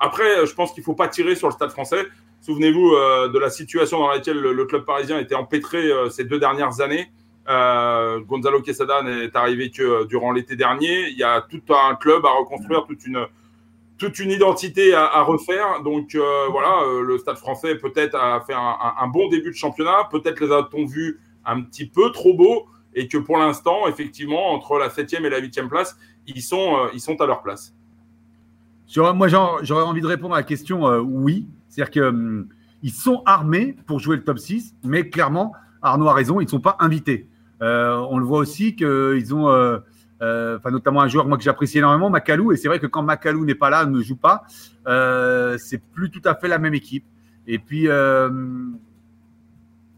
après, 0.00 0.44
je 0.44 0.52
pense 0.52 0.72
qu'il 0.72 0.80
ne 0.80 0.84
faut 0.84 0.96
pas 0.96 1.06
tirer 1.06 1.36
sur 1.36 1.46
le 1.46 1.52
stade 1.52 1.70
français. 1.70 2.04
Souvenez-vous 2.40 2.90
de 2.90 3.38
la 3.38 3.50
situation 3.50 4.00
dans 4.00 4.08
laquelle 4.08 4.40
le, 4.40 4.64
club 4.64 4.84
parisien 4.84 5.20
était 5.20 5.36
empêtré 5.36 5.92
ces 6.10 6.24
deux 6.24 6.40
dernières 6.40 6.80
années. 6.80 7.06
Euh, 7.48 8.20
Gonzalo 8.20 8.62
Quesada 8.62 9.02
n'est 9.02 9.36
arrivé 9.36 9.70
que 9.70 9.82
euh, 9.82 10.04
durant 10.06 10.32
l'été 10.32 10.56
dernier. 10.56 11.08
Il 11.10 11.18
y 11.18 11.22
a 11.22 11.42
tout 11.42 11.62
un 11.70 11.94
club 11.94 12.24
à 12.24 12.30
reconstruire, 12.30 12.86
toute 12.86 14.18
une, 14.18 14.30
identité 14.30 14.94
à, 14.94 15.22
refaire. 15.22 15.82
Donc 15.82 16.14
euh, 16.14 16.46
voilà, 16.50 16.82
le 17.02 17.18
Stade 17.18 17.36
français 17.36 17.76
peut-être 17.76 18.14
a 18.14 18.40
fait 18.40 18.54
un, 18.54 19.06
bon 19.08 19.28
début 19.28 19.50
de 19.50 19.56
championnat. 19.56 20.08
Peut-être 20.10 20.40
les 20.40 20.52
a-t-on 20.52 20.86
vus 20.86 21.20
un 21.44 21.60
petit 21.60 21.86
peu 21.86 22.10
trop 22.12 22.34
beaux 22.34 22.66
et 22.94 23.08
que 23.08 23.18
pour 23.18 23.36
l'instant, 23.36 23.86
effectivement, 23.88 24.52
entre 24.52 24.78
la 24.78 24.88
7e 24.88 25.24
et 25.24 25.30
la 25.30 25.40
8e 25.40 25.68
place, 25.68 25.96
ils 26.26 26.42
sont, 26.42 26.88
ils 26.94 27.00
sont 27.00 27.20
à 27.20 27.26
leur 27.26 27.42
place. 27.42 27.74
Moi, 28.96 29.28
j'aurais 29.28 29.82
envie 29.82 30.00
de 30.00 30.06
répondre 30.06 30.34
à 30.34 30.38
la 30.38 30.44
question 30.44 30.84
oui. 31.00 31.46
C'est-à-dire 31.68 31.90
qu'ils 31.90 32.02
hum, 32.02 32.48
sont 32.92 33.22
armés 33.26 33.76
pour 33.86 33.98
jouer 33.98 34.16
le 34.16 34.24
top 34.24 34.38
6, 34.38 34.76
mais 34.84 35.08
clairement, 35.10 35.52
Arnaud 35.82 36.08
a 36.08 36.14
raison, 36.14 36.40
ils 36.40 36.44
ne 36.44 36.50
sont 36.50 36.60
pas 36.60 36.76
invités. 36.78 37.28
Euh, 37.64 37.96
on 38.10 38.18
le 38.18 38.26
voit 38.26 38.38
aussi 38.38 38.76
qu'ils 38.76 39.34
ont, 39.34 39.48
euh, 39.48 39.78
euh, 40.22 40.58
notamment 40.70 41.00
un 41.00 41.08
joueur 41.08 41.26
moi 41.26 41.38
que 41.38 41.42
j'apprécie 41.42 41.78
énormément, 41.78 42.10
Macalou. 42.10 42.52
Et 42.52 42.56
c'est 42.56 42.68
vrai 42.68 42.78
que 42.78 42.86
quand 42.86 43.02
Macalou 43.02 43.44
n'est 43.44 43.54
pas 43.54 43.70
là, 43.70 43.86
ne 43.86 44.02
joue 44.02 44.16
pas, 44.16 44.44
c'est 45.58 45.82
plus 45.92 46.10
tout 46.10 46.22
à 46.24 46.34
fait 46.34 46.48
la 46.48 46.58
même 46.58 46.74
équipe. 46.74 47.04
Et 47.46 47.58
puis 47.58 47.88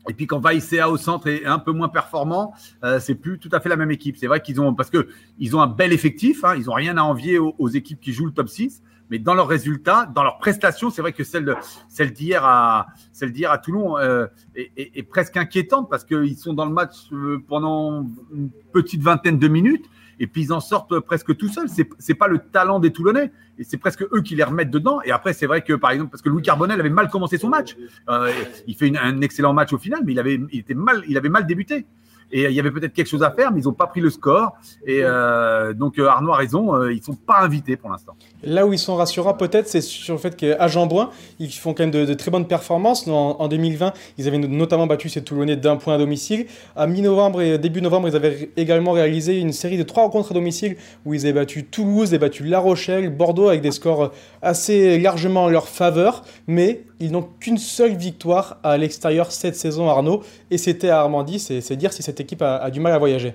et 0.08 0.14
puis 0.14 0.26
quand 0.26 0.38
Vaïséa 0.38 0.88
au 0.88 0.96
centre 0.96 1.26
est 1.28 1.46
un 1.46 1.58
peu 1.58 1.72
moins 1.72 1.88
performant, 1.88 2.54
c'est 3.00 3.14
plus 3.14 3.38
tout 3.38 3.50
à 3.52 3.60
fait 3.60 3.68
la 3.68 3.76
même 3.76 3.90
équipe. 3.90 4.16
C'est 4.16 4.26
vrai 4.26 4.40
qu'ils 4.40 4.60
ont 4.60 4.74
parce 4.74 4.90
que 4.90 5.08
ils 5.38 5.56
ont 5.56 5.60
un 5.60 5.66
bel 5.66 5.92
effectif, 5.92 6.44
hein, 6.44 6.54
ils 6.56 6.70
ont 6.70 6.74
rien 6.74 6.96
à 6.96 7.02
envier 7.02 7.38
aux, 7.38 7.68
équipes 7.68 8.00
qui 8.00 8.12
jouent 8.12 8.26
le 8.26 8.32
top 8.32 8.48
6, 8.48 8.82
mais 9.10 9.18
dans 9.18 9.34
leurs 9.34 9.48
résultats, 9.48 10.06
dans 10.06 10.22
leurs 10.22 10.38
prestations, 10.38 10.90
c'est 10.90 11.02
vrai 11.02 11.12
que 11.12 11.24
celle, 11.24 11.56
celle 11.88 12.12
d'hier 12.12 12.44
à, 12.44 12.86
celle 13.12 13.32
d'hier 13.32 13.50
à 13.50 13.58
Toulon 13.58 13.98
euh, 13.98 14.26
est, 14.54 15.02
presque 15.02 15.36
inquiétante 15.36 15.88
parce 15.88 16.04
qu'ils 16.04 16.36
sont 16.36 16.54
dans 16.54 16.64
le 16.64 16.72
match 16.72 17.12
euh, 17.12 17.42
pendant 17.46 18.06
une 18.32 18.50
petite 18.72 19.02
vingtaine 19.02 19.38
de 19.38 19.48
minutes 19.48 19.86
et 20.18 20.26
puis 20.26 20.42
ils 20.42 20.52
en 20.52 20.60
sortent 20.60 20.98
presque 21.00 21.36
tout 21.36 21.48
seuls. 21.48 21.68
C'est, 21.68 21.88
c'est 21.98 22.14
pas 22.14 22.28
le 22.28 22.38
talent 22.38 22.80
des 22.80 22.92
Toulonnais 22.92 23.30
c'est 23.64 23.76
presque 23.76 24.02
eux 24.02 24.22
qui 24.22 24.36
les 24.36 24.44
remettent 24.44 24.70
dedans. 24.70 25.00
Et 25.04 25.10
après, 25.10 25.32
c'est 25.32 25.46
vrai 25.46 25.62
que 25.62 25.72
par 25.72 25.90
exemple, 25.90 26.10
parce 26.10 26.22
que 26.22 26.28
Louis 26.28 26.42
Carbonel 26.42 26.78
avait 26.78 26.90
mal 26.90 27.08
commencé 27.08 27.38
son 27.38 27.48
match, 27.48 27.76
euh, 28.08 28.32
il 28.66 28.74
fait 28.74 28.92
un 28.96 29.20
excellent 29.20 29.52
match 29.52 29.72
au 29.72 29.78
final, 29.78 30.00
mais 30.04 30.12
il 30.12 30.18
avait, 30.18 30.38
mal, 30.74 31.02
il 31.08 31.16
avait 31.16 31.28
mal 31.28 31.46
débuté. 31.46 31.86
Et 32.32 32.44
il 32.44 32.52
y 32.52 32.60
avait 32.60 32.70
peut-être 32.70 32.92
quelque 32.92 33.08
chose 33.08 33.22
à 33.22 33.30
faire, 33.30 33.52
mais 33.52 33.60
ils 33.60 33.64
n'ont 33.64 33.72
pas 33.72 33.86
pris 33.86 34.00
le 34.00 34.10
score. 34.10 34.56
Et 34.86 35.00
euh, 35.02 35.72
donc 35.72 35.98
euh, 35.98 36.08
Arnaud 36.08 36.32
a 36.32 36.36
raison, 36.36 36.74
euh, 36.74 36.92
ils 36.92 36.98
ne 36.98 37.02
sont 37.02 37.14
pas 37.14 37.40
invités 37.40 37.76
pour 37.76 37.90
l'instant. 37.90 38.16
Là 38.42 38.66
où 38.66 38.72
ils 38.72 38.78
sont 38.78 38.96
rassurants, 38.96 39.34
peut-être, 39.34 39.68
c'est 39.68 39.80
sur 39.80 40.14
le 40.14 40.20
fait 40.20 40.36
qu'à 40.36 40.66
Jean-Bouin, 40.66 41.10
ils 41.38 41.52
font 41.52 41.72
quand 41.72 41.84
même 41.84 41.90
de, 41.92 42.14
très 42.14 42.30
bonnes 42.30 42.46
performances. 42.46 43.06
En, 43.06 43.48
2020, 43.48 43.92
ils 44.18 44.26
avaient 44.26 44.38
notamment 44.38 44.86
battu 44.86 45.08
ces 45.08 45.22
Toulonnais 45.22 45.56
d'un 45.56 45.76
point 45.76 45.94
à 45.94 45.98
domicile. 45.98 46.46
À 46.74 46.86
mi-novembre 46.86 47.42
et 47.42 47.58
début 47.58 47.80
novembre, 47.80 48.08
ils 48.08 48.16
avaient 48.16 48.50
également 48.56 48.92
réalisé 48.92 49.38
une 49.38 49.52
série 49.52 49.78
de 49.78 49.82
trois 49.82 50.02
rencontres 50.02 50.32
à 50.32 50.34
domicile 50.34 50.76
où 51.04 51.14
ils 51.14 51.22
avaient 51.22 51.32
battu 51.32 51.64
Toulouse, 51.64 52.08
avaient 52.08 52.18
battu 52.18 52.44
La 52.44 52.58
Rochelle, 52.58 53.10
Bordeaux 53.10 53.48
avec 53.48 53.60
des 53.60 53.72
scores 53.72 54.12
assez 54.42 54.98
largement 54.98 55.44
en 55.44 55.48
leur 55.48 55.68
faveur. 55.68 56.22
Mais 56.48 56.82
ils 57.00 57.12
n'ont 57.12 57.28
qu'une 57.40 57.58
seule 57.58 57.94
victoire 57.94 58.58
à 58.62 58.76
l'extérieur 58.76 59.30
cette 59.30 59.56
saison, 59.56 59.88
Arnaud, 59.88 60.22
et 60.50 60.58
c'était 60.58 60.88
à 60.88 61.00
Armandie. 61.00 61.38
C'est 61.38 61.76
dire 61.76 61.92
si 61.92 62.02
cette 62.02 62.20
équipe 62.20 62.42
a, 62.42 62.70
du 62.70 62.80
mal 62.80 62.92
à 62.92 62.98
voyager. 62.98 63.34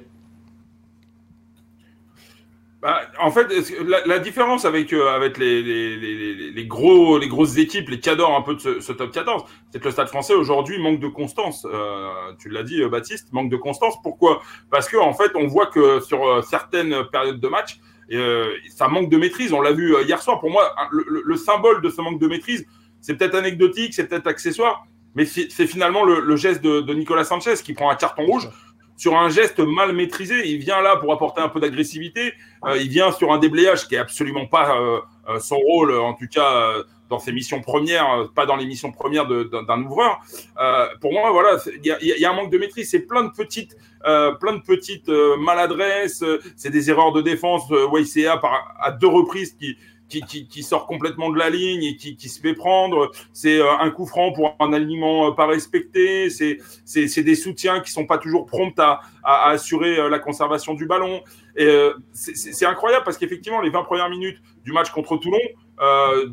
Bah, 2.82 3.00
en 3.20 3.30
fait, 3.30 3.48
la, 4.08 4.18
différence 4.18 4.66
avec, 4.66 4.92
euh, 4.92 5.14
avec 5.14 5.38
les, 5.38 6.66
gros, 6.66 7.20
les 7.20 7.28
grosses 7.28 7.58
équipes, 7.58 7.90
les 7.90 8.00
cadors 8.00 8.36
un 8.36 8.42
peu 8.42 8.56
de 8.56 8.80
ce, 8.80 8.92
top 8.92 9.12
14, 9.12 9.44
c'est 9.70 9.80
que 9.80 9.86
le 9.86 9.92
Stade 9.92 10.08
français 10.08 10.34
aujourd'hui 10.34 10.80
manque 10.80 11.00
de 11.00 11.08
constance. 11.08 11.68
Euh, 11.72 12.10
tu 12.40 12.50
l'as 12.50 12.64
dit, 12.64 12.84
Baptiste, 12.86 13.32
manque 13.34 13.52
de 13.52 13.58
constance. 13.58 13.94
Pourquoi? 14.02 14.42
Parce 14.72 14.90
qu'en 14.90 15.08
en 15.08 15.14
fait, 15.14 15.30
on 15.36 15.46
voit 15.46 15.68
que 15.68 16.00
sur 16.00 16.26
euh, 16.26 16.42
certaines 16.42 17.04
périodes 17.12 17.40
de 17.40 17.48
match, 17.48 17.80
ça 18.70 18.88
manque 18.88 19.10
de 19.10 19.18
maîtrise. 19.18 19.54
On 19.54 19.62
l'a 19.62 19.72
vu 19.72 19.96
hier 20.04 20.22
soir. 20.22 20.40
Pour 20.40 20.50
moi, 20.50 20.76
le, 20.92 21.36
symbole 21.38 21.82
de 21.82 21.90
ce 21.90 22.02
manque 22.02 22.20
de 22.20 22.28
maîtrise, 22.28 22.66
c'est 23.02 23.16
peut-être 23.16 23.36
anecdotique, 23.36 23.94
c'est 23.94 24.08
peut-être 24.08 24.28
accessoire, 24.28 24.86
mais 25.16 25.26
c'est 25.26 25.68
finalement 25.68 26.04
le, 26.04 26.36
geste 26.36 26.62
de, 26.62 26.94
Nicolas 26.94 27.26
Sanchez 27.26 27.56
qui 27.64 27.74
prend 27.74 27.90
un 27.90 27.96
carton 27.96 28.26
rouge 28.26 28.50
sur 28.96 29.18
un 29.18 29.30
geste 29.30 29.60
mal 29.60 29.94
maîtrisé. 29.94 30.48
Il 30.48 30.60
vient 30.60 30.82
là 30.82 30.96
pour 30.96 31.12
apporter 31.12 31.42
un 31.42 31.50
peu 31.50 31.60
d'agressivité. 31.60 32.34
il 32.80 32.88
vient 32.88 33.12
sur 33.12 33.34
un 33.34 33.40
déblayage 33.40 33.88
qui 33.88 33.96
est 33.96 34.00
absolument 34.00 34.46
pas 34.46 34.78
son 35.40 35.58
rôle, 35.58 35.94
en 35.94 36.14
tout 36.14 36.28
cas 36.32 36.84
dans 37.12 37.20
ses 37.20 37.34
missions 37.34 37.62
premières, 37.62 38.10
euh, 38.12 38.28
pas 38.34 38.48
dans 38.48 38.56
les 38.56 38.66
missions 38.66 38.92
premières 38.92 39.28
d'un 39.28 39.84
ouvreur. 39.84 40.22
Euh, 40.60 40.88
pour 41.00 41.12
moi, 41.12 41.30
voilà, 41.32 41.58
il 41.84 41.86
y, 41.86 42.26
a 42.26 42.32
un 42.32 42.34
manque 42.34 42.52
de 42.52 42.58
maîtrise. 42.58 42.90
C'est 42.90 43.02
plein 43.02 43.24
de 43.24 43.32
petites, 43.32 43.78
euh, 44.08 44.32
plein 44.32 44.54
de 44.54 44.62
petites 44.62 45.10
maladresses. 45.40 46.24
C'est 46.56 46.72
des 46.72 46.90
erreurs 46.90 47.12
de 47.12 47.22
défense. 47.22 47.64
YCA 47.70 48.38
par 48.38 48.76
à 48.80 48.92
deux 48.92 49.08
reprises 49.08 49.54
qui 49.54 49.78
qui, 50.20 50.64
sort 50.64 50.86
complètement 50.86 51.30
de 51.30 51.38
la 51.38 51.50
ligne 51.50 51.84
et 51.84 51.96
qui, 51.96 52.30
se 52.30 52.40
fait 52.40 52.54
prendre. 52.54 53.12
C'est 53.34 53.62
un 53.62 53.90
coup 53.90 54.06
franc 54.06 54.32
pour 54.32 54.56
un 54.60 54.74
alignement 54.74 55.32
pas 55.32 55.48
respecté. 55.48 56.30
C'est 56.30 57.24
des 57.24 57.36
soutiens 57.36 57.80
qui 57.80 57.92
sont 57.92 58.06
pas 58.06 58.18
toujours 58.18 58.46
prompts 58.46 58.80
à, 58.80 59.02
à, 59.24 59.50
assurer 59.50 60.10
la 60.10 60.20
conservation 60.20 60.74
du 60.74 60.86
ballon. 60.86 61.22
C'est 62.14 62.66
incroyable 62.66 63.06
parce 63.06 63.18
qu'effectivement, 63.18 63.62
les 63.62 63.70
20 63.70 63.84
premières 63.84 64.10
minutes 64.10 64.42
du 64.64 64.72
match 64.72 64.92
contre 64.92 65.18
Toulon, 65.18 65.40
euh, 65.82 66.30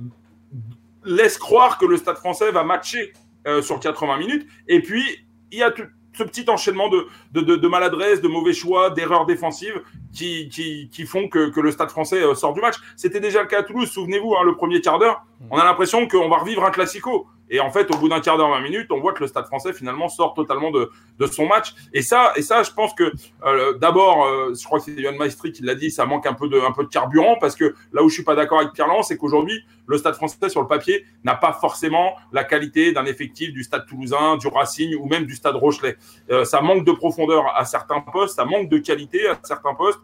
laisse 1.04 1.38
croire 1.38 1.78
que 1.78 1.86
le 1.86 1.96
Stade 1.96 2.16
français 2.16 2.50
va 2.50 2.64
matcher 2.64 3.12
euh, 3.46 3.62
sur 3.62 3.80
80 3.80 4.18
minutes. 4.18 4.46
Et 4.66 4.82
puis, 4.82 5.04
il 5.50 5.58
y 5.58 5.62
a 5.62 5.70
tout 5.70 5.86
ce 6.18 6.24
petit 6.24 6.44
enchaînement 6.50 6.88
de, 6.88 7.06
de, 7.32 7.56
de, 7.56 7.68
maladresse, 7.68 8.20
de 8.20 8.28
mauvais 8.28 8.52
choix, 8.52 8.90
d'erreurs 8.90 9.24
défensives 9.24 9.80
qui, 10.12 10.48
qui, 10.48 11.06
font 11.06 11.28
que, 11.28 11.50
que, 11.50 11.60
le 11.60 11.70
Stade 11.70 11.90
français 11.90 12.22
euh, 12.22 12.34
sort 12.34 12.54
du 12.54 12.60
match. 12.60 12.74
C'était 12.96 13.20
déjà 13.20 13.42
le 13.42 13.48
cas 13.48 13.60
à 13.60 13.62
Toulouse, 13.62 13.88
souvenez-vous, 13.88 14.34
hein, 14.34 14.42
le 14.44 14.56
premier 14.56 14.80
quart 14.80 14.98
d'heure. 14.98 15.24
On 15.50 15.58
a 15.58 15.64
l'impression 15.64 16.08
qu'on 16.08 16.28
va 16.28 16.38
revivre 16.38 16.64
un 16.64 16.70
classico. 16.70 17.26
Et 17.50 17.60
en 17.60 17.70
fait, 17.70 17.92
au 17.94 17.98
bout 17.98 18.08
d'un 18.08 18.20
quart 18.20 18.36
d'heure, 18.36 18.50
20 18.50 18.60
minutes, 18.60 18.88
on 18.90 19.00
voit 19.00 19.12
que 19.12 19.20
le 19.20 19.26
Stade 19.26 19.46
français 19.46 19.72
finalement 19.72 20.08
sort 20.08 20.34
totalement 20.34 20.70
de, 20.70 20.90
de 21.18 21.26
son 21.26 21.46
match. 21.46 21.74
Et 21.92 22.02
ça, 22.02 22.32
et 22.36 22.42
ça, 22.42 22.62
je 22.62 22.70
pense 22.70 22.94
que 22.94 23.12
euh, 23.44 23.76
d'abord, 23.78 24.24
euh, 24.24 24.54
je 24.58 24.64
crois 24.64 24.78
que 24.78 24.86
c'est 24.86 24.92
Yann 24.92 25.16
Maestri 25.16 25.52
qui 25.52 25.62
l'a 25.62 25.74
dit, 25.74 25.90
ça 25.90 26.06
manque 26.06 26.26
un 26.26 26.34
peu 26.34 26.48
de, 26.48 26.58
un 26.60 26.72
peu 26.72 26.84
de 26.84 26.88
carburant 26.88 27.36
parce 27.40 27.56
que 27.56 27.74
là 27.92 28.02
où 28.02 28.08
je 28.08 28.14
suis 28.14 28.24
pas 28.24 28.34
d'accord 28.34 28.60
avec 28.60 28.72
Pierre 28.72 28.88
c'est 29.02 29.16
qu'aujourd'hui, 29.16 29.64
le 29.86 29.98
Stade 29.98 30.14
français 30.14 30.48
sur 30.48 30.60
le 30.60 30.66
papier 30.66 31.04
n'a 31.24 31.34
pas 31.34 31.52
forcément 31.52 32.14
la 32.32 32.44
qualité 32.44 32.92
d'un 32.92 33.06
effectif 33.06 33.52
du 33.52 33.62
Stade 33.62 33.86
Toulousain, 33.86 34.36
du 34.36 34.48
Racing 34.48 34.96
ou 34.96 35.06
même 35.06 35.24
du 35.24 35.34
Stade 35.34 35.56
Rochelet. 35.56 35.96
Euh, 36.30 36.44
ça 36.44 36.60
manque 36.60 36.84
de 36.84 36.92
profondeur 36.92 37.44
à 37.56 37.64
certains 37.64 38.00
postes, 38.00 38.36
ça 38.36 38.44
manque 38.44 38.68
de 38.68 38.78
qualité 38.78 39.28
à 39.28 39.38
certains 39.42 39.74
postes, 39.74 40.00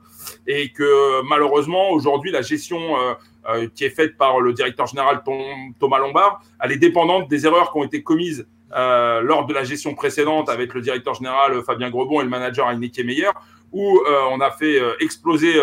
et 0.47 0.73
que 0.73 1.23
malheureusement 1.23 1.91
aujourd'hui 1.91 2.31
la 2.31 2.43
gestion 2.43 2.97
euh, 3.47 3.69
qui 3.75 3.85
est 3.85 3.91
faite 3.91 4.17
par 4.17 4.41
le 4.41 4.55
directeur 4.55 4.87
général 4.87 5.23
Thomas 5.79 5.99
Lombard, 5.99 6.41
elle 6.63 6.73
est 6.73 6.79
dépendante 6.79 7.29
des 7.29 7.45
erreurs 7.45 7.73
qui 7.73 7.79
ont 7.79 7.85
été 7.85 8.03
commises 8.03 8.47
euh, 8.75 9.21
lors 9.21 9.45
de 9.45 9.53
la 9.53 9.65
gestion 9.65 9.95
précédente 9.95 10.49
avec 10.49 10.73
le 10.73 10.81
directeur 10.81 11.13
général 11.13 11.63
Fabien 11.63 11.91
Grebon 11.91 12.23
et 12.23 12.25
le 12.25 12.31
manager 12.31 12.67
Heineke 12.69 13.05
Meyer, 13.05 13.29
où 13.71 13.99
euh, 13.99 14.21
on 14.31 14.41
a 14.41 14.51
fait 14.51 14.81
exploser 14.99 15.61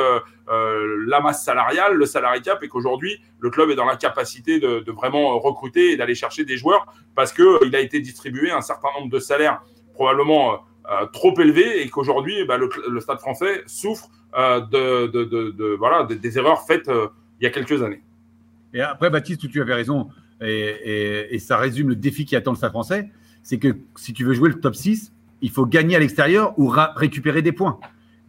la 0.48 1.22
masse 1.22 1.44
salariale, 1.44 1.96
le 1.96 2.06
salarié 2.06 2.42
cap, 2.42 2.62
et 2.62 2.68
qu'aujourd'hui, 2.68 3.20
le 3.40 3.50
club 3.50 3.72
est 3.72 3.76
dans 3.76 3.86
la 3.86 3.96
capacité 3.96 4.60
de, 4.60 4.92
vraiment 4.92 5.40
recruter 5.40 5.94
et 5.94 5.98
d'aller 5.98 6.14
chercher 6.14 6.46
des 6.46 6.58
joueurs 6.58 6.86
parce 7.16 7.34
qu'il 7.34 7.76
a 7.76 7.80
été 7.80 8.00
distribué 8.00 8.52
un 8.52 8.62
certain 8.62 8.90
nombre 9.00 9.10
de 9.10 9.20
salaires 9.20 9.64
probablement 9.96 10.60
trop 11.14 11.34
élevés 11.40 11.82
et 11.82 11.90
qu'aujourd'hui, 11.90 12.46
bah, 12.46 12.58
le, 12.58 13.00
Stade 13.00 13.20
français 13.20 13.64
souffre 13.66 14.10
de, 14.36 15.08
de, 15.08 15.76
voilà, 15.80 16.04
des 16.04 16.38
erreurs 16.38 16.62
faites 16.68 16.92
il 17.42 17.46
y 17.46 17.48
a 17.48 17.50
quelques 17.50 17.82
années. 17.82 18.02
Et 18.74 18.82
après, 18.82 19.10
Baptiste, 19.10 19.50
tu 19.50 19.62
avais 19.62 19.74
raison, 19.74 20.10
et, 20.42 21.38
ça 21.40 21.58
résume 21.58 21.90
le 21.90 21.96
défi 21.96 22.26
qui 22.26 22.36
attend 22.36 22.52
le 22.52 22.58
Stade 22.58 22.72
français, 22.72 23.10
c'est 23.44 23.58
que 23.58 23.76
si 23.96 24.14
tu 24.14 24.24
veux 24.24 24.34
jouer 24.34 24.50
le 24.50 24.60
top 24.60 24.76
6, 24.76 25.12
il 25.42 25.50
faut 25.50 25.66
gagner 25.66 25.96
à 25.96 26.00
l'extérieur 26.00 26.58
ou 26.58 26.72
récupérer 26.96 27.42
des 27.42 27.52
points. 27.52 27.80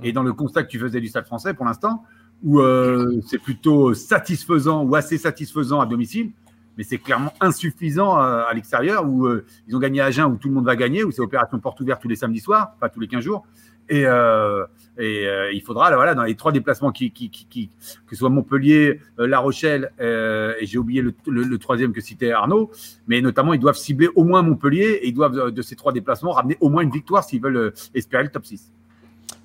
Et 0.03 0.13
dans 0.13 0.23
le 0.23 0.33
constat 0.33 0.65
que 0.65 0.69
tu 0.69 0.79
faisais 0.79 1.01
du 1.01 1.09
Stade 1.09 1.27
français 1.27 1.55
pour 1.55 1.67
l'instant, 1.67 2.05
où 2.43 2.61
euh, 2.61 3.21
c'est 3.27 3.39
plutôt 3.39 3.95
satisfaisant 3.95 4.83
ou 4.83 4.97
assez 4.97 5.19
satisfaisant 5.19 5.81
à 5.81 5.87
domicile, 5.87 6.33
mais 6.77 6.85
c'est 6.85 6.99
clairement 6.99 7.33
insuffisant 7.41 8.19
euh, 8.19 8.45
à 8.49 8.55
l'extérieur, 8.55 9.07
où 9.07 9.27
euh, 9.27 9.45
ils 9.69 9.77
ont 9.77 9.79
gagné 9.79 10.01
à 10.01 10.07
Agen, 10.07 10.25
où 10.25 10.37
tout 10.37 10.49
le 10.49 10.55
monde 10.55 10.65
va 10.65 10.75
gagner, 10.75 11.05
où 11.05 11.11
c'est 11.11 11.21
opération 11.21 11.59
porte 11.61 11.81
ouverte 11.81 12.01
tous 12.01 12.09
les 12.09 12.17
samedis 12.17 12.41
soirs, 12.41 12.75
pas 12.81 12.89
tous 12.89 12.99
les 12.99 13.09
15 13.09 13.23
jours. 13.23 13.47
Et, 13.93 14.07
euh, 14.07 14.65
euh, 14.99 15.53
il 15.53 15.61
faudra, 15.61 15.95
voilà, 15.95 16.15
dans 16.15 16.23
les 16.23 16.35
trois 16.35 16.51
déplacements, 16.51 16.93
qui, 16.93 17.11
qui, 17.11 17.29
qui, 17.29 17.69
que 18.07 18.15
ce 18.15 18.17
soit 18.17 18.31
Montpellier, 18.31 19.01
euh, 19.19 19.27
La 19.27 19.39
Rochelle, 19.39 19.93
et 20.01 20.65
j'ai 20.65 20.79
oublié 20.79 21.03
le, 21.03 21.15
le, 21.27 21.59
troisième 21.59 21.93
que 21.93 22.01
citait 22.01 22.33
Arnaud, 22.33 22.71
mais 23.07 23.21
notamment, 23.21 23.53
ils 23.53 23.61
doivent 23.61 23.77
cibler 23.77 24.09
au 24.17 24.25
moins 24.25 24.41
Montpellier 24.41 25.01
et 25.03 25.09
ils 25.09 25.15
doivent, 25.15 25.51
de 25.51 25.63
ces 25.63 25.77
trois 25.77 25.93
déplacements, 25.93 26.33
ramener 26.33 26.57
au 26.61 26.71
moins 26.71 26.83
une 26.83 26.91
victoire 26.91 27.23
s'ils 27.23 27.43
veulent 27.43 27.75
espérer 27.95 28.23
le 28.23 28.31
top 28.31 28.47
6. 28.47 28.73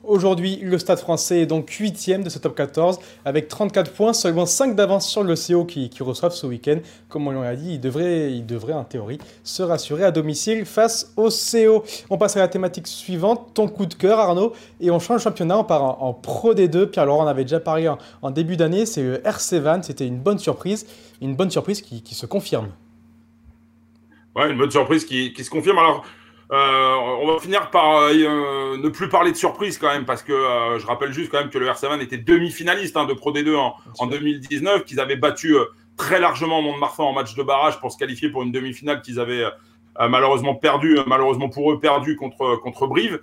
Aujourd'hui, 0.08 0.58
le 0.64 0.78
Stade 0.78 1.00
français 1.00 1.42
est 1.42 1.46
donc 1.46 1.70
8 1.70 2.24
de 2.24 2.30
ce 2.30 2.40
top 2.40 2.56
14 2.56 2.98
avec 3.26 3.50
34 3.50 3.92
points, 3.92 4.14
seulement 4.14 4.46
5 4.46 4.74
d'avance 4.74 5.06
sur 5.06 5.22
le 5.22 5.36
CO 5.36 5.66
qui, 5.66 5.90
qui 5.90 6.02
reçoivent 6.02 6.34
ce 6.34 6.48
week-end. 6.48 6.78
Comme 7.10 7.28
on 7.28 7.42
l'a 7.42 7.58
dit, 7.58 7.74
il 7.74 7.82
devrait, 7.82 8.74
en 8.74 8.86
théorie 8.86 9.18
se 9.44 9.64
rassurer 9.64 10.06
à 10.06 10.12
domicile 10.12 10.64
face 10.64 11.12
au 11.18 11.28
CO. 11.28 11.84
On 12.10 12.18
passe 12.18 12.38
à 12.38 12.40
la 12.40 12.48
thématique 12.48 12.88
suivante, 12.88 13.54
ton 13.54 13.68
coup 13.68 13.86
de 13.86 13.96
cœur 13.96 14.18
Arnaud, 14.18 14.54
et 14.80 14.92
on 14.92 15.00
change 15.00 15.18
le 15.18 15.24
championnat, 15.24 15.58
on 15.58 15.66
part 15.66 16.02
en, 16.02 16.14
Pro 16.14 16.54
D2. 16.54 16.86
Pierre-Laurent 16.86 17.26
en 17.26 17.28
avait 17.28 17.44
déjà 17.44 17.60
parlé 17.60 17.92
en, 18.22 18.32
début 18.32 18.56
d'année, 18.56 18.86
c'est 18.86 19.04
le 19.04 19.28
RC 19.28 19.60
Van, 19.60 19.84
c'était 19.84 20.08
une 20.08 20.20
bonne 20.20 20.40
surprise, 20.40 20.88
une 21.22 21.36
bonne 21.36 21.52
surprise 21.52 21.82
qui, 21.82 22.16
se 22.16 22.26
confirme. 22.26 22.70
Ouais, 24.38 24.50
une 24.50 24.58
bonne 24.58 24.72
surprise 24.72 25.04
qui, 25.04 25.34
se 25.44 25.50
confirme. 25.50 25.80
Euh, 26.51 26.96
on 27.22 27.27
va 27.27 27.39
finir 27.39 27.70
par 27.72 27.98
euh, 27.98 28.13
euh, 28.13 28.77
ne 28.77 28.88
plus 28.88 29.10
parler 29.10 29.32
de 29.32 29.38
surprise 29.38 29.77
quand 29.77 29.89
même, 29.89 30.06
parce 30.06 30.24
que 30.24 30.34
je 30.80 30.86
rappelle 30.86 31.12
juste 31.12 31.30
quand 31.30 31.39
même 31.39 31.50
que 31.50 31.58
le 31.58 31.68
RC 31.68 31.88
était 32.01 32.18
demi-finaliste 32.18 32.96
hein, 32.96 33.06
de 33.06 33.13
Pro 33.13 33.34
D2 33.34 33.56
en, 33.56 34.08
2019, 34.08 34.86
qu'ils 34.86 35.00
avaient 35.00 35.18
battu 35.18 35.56
très 35.98 36.20
largement 36.20 36.62
Mont-de-Marsan 36.62 37.04
en 37.04 37.13
match 37.13 37.36
de 37.36 37.44
barrage 37.44 37.80
pour 37.80 37.92
se 37.92 37.98
qualifier 37.98 38.30
pour 38.30 38.44
une 38.44 38.51
demi-finale 38.51 39.01
qu'ils 39.01 39.20
avaient 39.20 39.46
malheureusement 40.00 40.54
perdu, 40.54 41.00
malheureusement 41.08 41.50
pour 41.50 41.72
eux 41.72 41.80
perdu 41.80 42.16
contre 42.16 42.56
contre 42.58 42.86
Brive. 42.86 43.20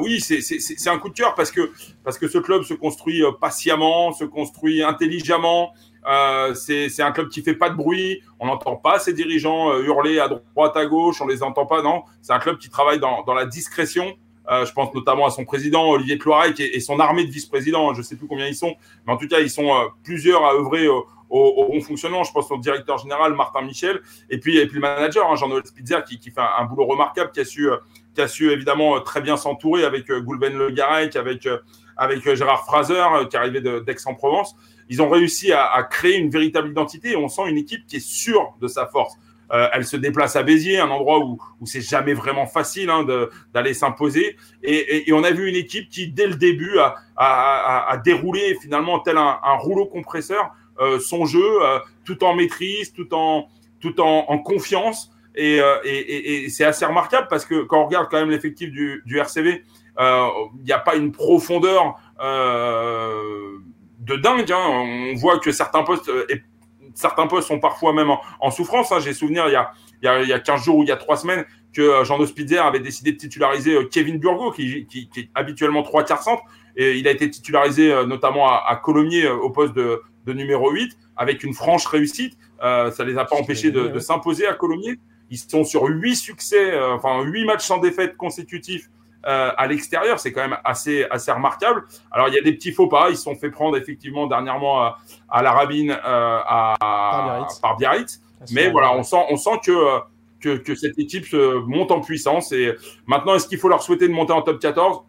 oui, 0.00 0.20
c'est 0.20 0.88
un 0.88 0.98
coup 0.98 1.08
de 1.08 1.14
cœur 1.14 1.34
parce 1.34 1.50
que 1.50 1.72
parce 2.04 2.18
que 2.18 2.28
ce 2.28 2.38
club 2.38 2.62
se 2.62 2.72
construit 2.72 3.22
patiemment, 3.40 4.12
se 4.12 4.24
construit 4.24 4.82
intelligemment. 4.82 5.74
Euh, 6.06 6.54
c'est 6.54 7.02
un 7.02 7.10
club 7.10 7.28
qui 7.28 7.42
fait 7.42 7.54
pas 7.54 7.70
de 7.70 7.74
bruit. 7.74 8.22
On 8.38 8.46
n'entend 8.46 8.76
pas 8.76 8.98
ses 8.98 9.12
dirigeants 9.12 9.72
euh, 9.72 9.82
hurler 9.82 10.20
à 10.20 10.28
droite, 10.28 10.76
à 10.76 10.86
gauche. 10.86 11.20
On 11.20 11.26
les 11.26 11.42
entend 11.42 11.66
pas. 11.66 11.82
Non, 11.82 12.04
c'est 12.22 12.32
un 12.32 12.38
club 12.38 12.58
qui 12.58 12.70
travaille 12.70 13.00
dans, 13.00 13.24
la 13.34 13.44
discrétion. 13.44 14.14
Euh, 14.48 14.64
je 14.64 14.72
pense 14.72 14.94
notamment 14.94 15.26
à 15.26 15.30
son 15.30 15.44
président 15.44 15.90
Olivier 15.90 16.18
Cloirec 16.18 16.60
et, 16.60 16.76
et 16.76 16.80
son 16.80 17.00
armée 17.00 17.24
de 17.24 17.30
vice-présidents. 17.30 17.92
Je 17.94 18.02
sais 18.02 18.14
plus 18.14 18.28
combien 18.28 18.46
ils 18.46 18.54
sont, 18.54 18.76
mais 19.06 19.12
en 19.12 19.16
tout 19.16 19.26
cas, 19.26 19.40
ils 19.40 19.50
sont 19.50 19.72
plusieurs 20.04 20.44
à 20.44 20.54
œuvrer 20.54 20.86
au, 20.86 21.06
bon 21.28 21.80
fonctionnement. 21.80 22.22
Je 22.22 22.30
pense 22.30 22.48
au 22.52 22.58
directeur 22.58 22.98
général 22.98 23.34
Martin 23.34 23.62
Michel 23.62 24.00
et 24.30 24.38
puis 24.38 24.58
et 24.58 24.66
puis 24.66 24.76
le 24.76 24.82
manager 24.82 25.28
hein, 25.28 25.34
Jean-Noël 25.34 25.66
Spitzer 25.66 26.04
qui, 26.06 26.20
qui 26.20 26.30
fait 26.30 26.40
un, 26.40 26.64
boulot 26.66 26.86
remarquable, 26.86 27.32
qui 27.32 27.40
a 27.40 27.44
su 27.44 27.68
qui 28.14 28.20
a 28.20 28.28
su 28.28 28.52
évidemment 28.52 29.00
très 29.00 29.20
bien 29.20 29.36
s'entourer 29.36 29.84
avec 29.84 30.08
Goulben 30.08 30.56
Le 30.56 30.70
Garec, 30.70 31.16
avec 31.16 31.48
avec 31.96 32.32
Gérard 32.36 32.64
Fraser 32.64 33.02
qui 33.28 33.36
arrivait 33.36 33.60
d'Aix-en-Provence 33.60 34.54
ils 34.88 35.02
ont 35.02 35.08
réussi 35.08 35.52
à, 35.52 35.82
créer 35.90 36.16
une 36.16 36.30
véritable 36.30 36.68
identité 36.68 37.12
et 37.12 37.16
on 37.16 37.28
sent 37.28 37.48
une 37.48 37.56
équipe 37.56 37.86
qui 37.86 37.96
est 37.96 38.06
sûre 38.06 38.54
de 38.60 38.68
sa 38.68 38.86
force. 38.86 39.14
Euh, 39.52 39.68
elle 39.72 39.84
se 39.84 39.96
déplace 39.96 40.34
à 40.34 40.42
Béziers, 40.42 40.78
un 40.78 40.90
endroit 40.90 41.20
où, 41.20 41.38
où 41.60 41.66
c'est 41.66 41.80
jamais 41.80 42.14
vraiment 42.14 42.46
facile 42.46 42.90
hein, 42.90 43.06
d'aller 43.54 43.74
s'imposer. 43.74 44.36
Et, 44.62 45.12
on 45.12 45.22
a 45.22 45.30
vu 45.30 45.48
une 45.48 45.56
équipe 45.56 45.88
qui, 45.88 46.08
dès 46.08 46.26
le 46.26 46.34
début, 46.34 46.78
a, 46.78 46.96
a, 47.16 47.96
déroulé 47.98 48.56
finalement 48.60 48.98
tel 48.98 49.16
un, 49.18 49.38
rouleau 49.58 49.86
compresseur 49.86 50.50
euh, 50.80 50.98
son 50.98 51.24
jeu, 51.24 51.62
euh, 51.62 51.78
tout 52.04 52.22
en 52.24 52.34
maîtrise, 52.34 52.92
tout 52.92 53.14
en, 53.14 53.48
tout 53.80 54.00
en, 54.00 54.38
confiance. 54.38 55.12
Et, 55.38 55.60
et 55.84 56.48
c'est 56.48 56.64
assez 56.64 56.86
remarquable 56.86 57.26
parce 57.28 57.44
que 57.44 57.62
quand 57.62 57.82
on 57.82 57.86
regarde 57.86 58.08
quand 58.10 58.18
même 58.18 58.30
l'effectif 58.30 58.70
du, 58.70 59.02
du, 59.04 59.18
RCV, 59.18 59.62
il 60.00 60.64
n'y 60.64 60.72
a 60.72 60.78
pas 60.78 60.96
une 60.96 61.12
profondeur 61.12 62.00
de 64.06 64.16
dingue. 64.16 64.50
Hein. 64.52 65.12
On 65.12 65.14
voit 65.14 65.38
que 65.38 65.52
certains 65.52 65.82
postes, 65.82 66.08
euh, 66.08 66.26
et 66.30 66.42
certains 66.94 67.26
postes 67.26 67.48
sont 67.48 67.60
parfois 67.60 67.92
même 67.92 68.10
en, 68.40 68.50
souffrance. 68.50 68.92
Hein. 68.92 69.00
J'ai 69.00 69.12
souvenir 69.12 69.46
il 69.48 69.52
y, 69.52 69.56
a, 69.56 69.72
il, 70.02 70.06
y 70.06 70.08
a, 70.08 70.22
il 70.22 70.28
y 70.28 70.32
a 70.32 70.38
15 70.38 70.64
jours 70.64 70.76
ou 70.76 70.82
il 70.82 70.88
y 70.88 70.92
a 70.92 70.96
3 70.96 71.16
semaines 71.16 71.44
que 71.74 71.82
euh, 71.82 72.04
Jean 72.04 72.18
Hospitzer 72.18 72.58
avait 72.58 72.80
décidé 72.80 73.12
de 73.12 73.18
titulariser 73.18 73.74
euh, 73.74 73.88
Kevin 73.90 74.18
Burgo, 74.18 74.50
qui, 74.52 74.86
qui, 74.86 75.08
qui 75.08 75.20
est 75.20 75.28
habituellement 75.34 75.82
3 75.82 76.04
quarts 76.04 76.22
centre. 76.22 76.42
Et 76.76 76.96
il 76.98 77.08
a 77.08 77.10
été 77.10 77.28
titularisé 77.30 77.88
notamment 78.06 78.48
à, 78.48 78.64
à 78.68 78.76
Colomiers 78.76 79.28
au 79.28 79.48
poste 79.48 79.74
de, 79.74 80.02
de, 80.26 80.32
numéro 80.34 80.70
8 80.70 80.94
avec 81.16 81.42
une 81.42 81.54
franche 81.54 81.86
réussite. 81.86 82.36
Euh, 82.62 82.90
ça 82.90 83.02
les 83.02 83.16
a 83.16 83.24
pas 83.24 83.36
empêchés 83.36 83.70
de, 83.70 83.88
de 83.88 83.98
s'imposer 83.98 84.46
à 84.46 84.52
Colomiers. 84.52 84.98
Ils 85.30 85.38
sont 85.38 85.64
sur 85.64 85.84
8 85.84 86.14
succès, 86.16 86.78
enfin 86.78 87.22
8 87.22 87.46
matchs 87.46 87.64
sans 87.64 87.78
défaite 87.78 88.18
consécutifs 88.18 88.90
à 89.26 89.66
l'extérieur. 89.66 90.20
C'est 90.20 90.32
quand 90.32 90.42
même 90.42 90.58
assez, 90.64 91.04
assez 91.10 91.32
remarquable. 91.32 91.84
Alors, 92.12 92.28
il 92.28 92.34
y 92.34 92.38
a 92.38 92.42
des 92.42 92.52
petits 92.52 92.72
faux 92.72 92.86
pas. 92.86 93.10
Ils 93.10 93.16
se 93.16 93.22
sont 93.22 93.34
fait 93.34 93.50
prendre 93.50 93.76
effectivement 93.76 94.26
dernièrement 94.26 94.82
à, 94.82 95.42
la 95.42 95.52
rabine 95.52 95.98
à, 96.02 96.74
par 97.60 97.76
Biarritz. 97.76 98.20
Mais 98.52 98.70
voilà, 98.70 98.92
on 98.94 99.02
sent, 99.02 99.24
on 99.30 99.36
sent 99.36 99.60
que, 99.64 100.00
que, 100.40 100.56
que, 100.56 100.74
cette 100.74 100.98
équipe 100.98 101.26
se 101.26 101.58
monte 101.66 101.90
en 101.90 102.00
puissance. 102.00 102.52
Et 102.52 102.74
maintenant, 103.06 103.34
est-ce 103.34 103.48
qu'il 103.48 103.58
faut 103.58 103.68
leur 103.68 103.82
souhaiter 103.82 104.08
de 104.08 104.12
monter 104.12 104.32
en 104.32 104.42
top 104.42 104.60
14 104.60 105.00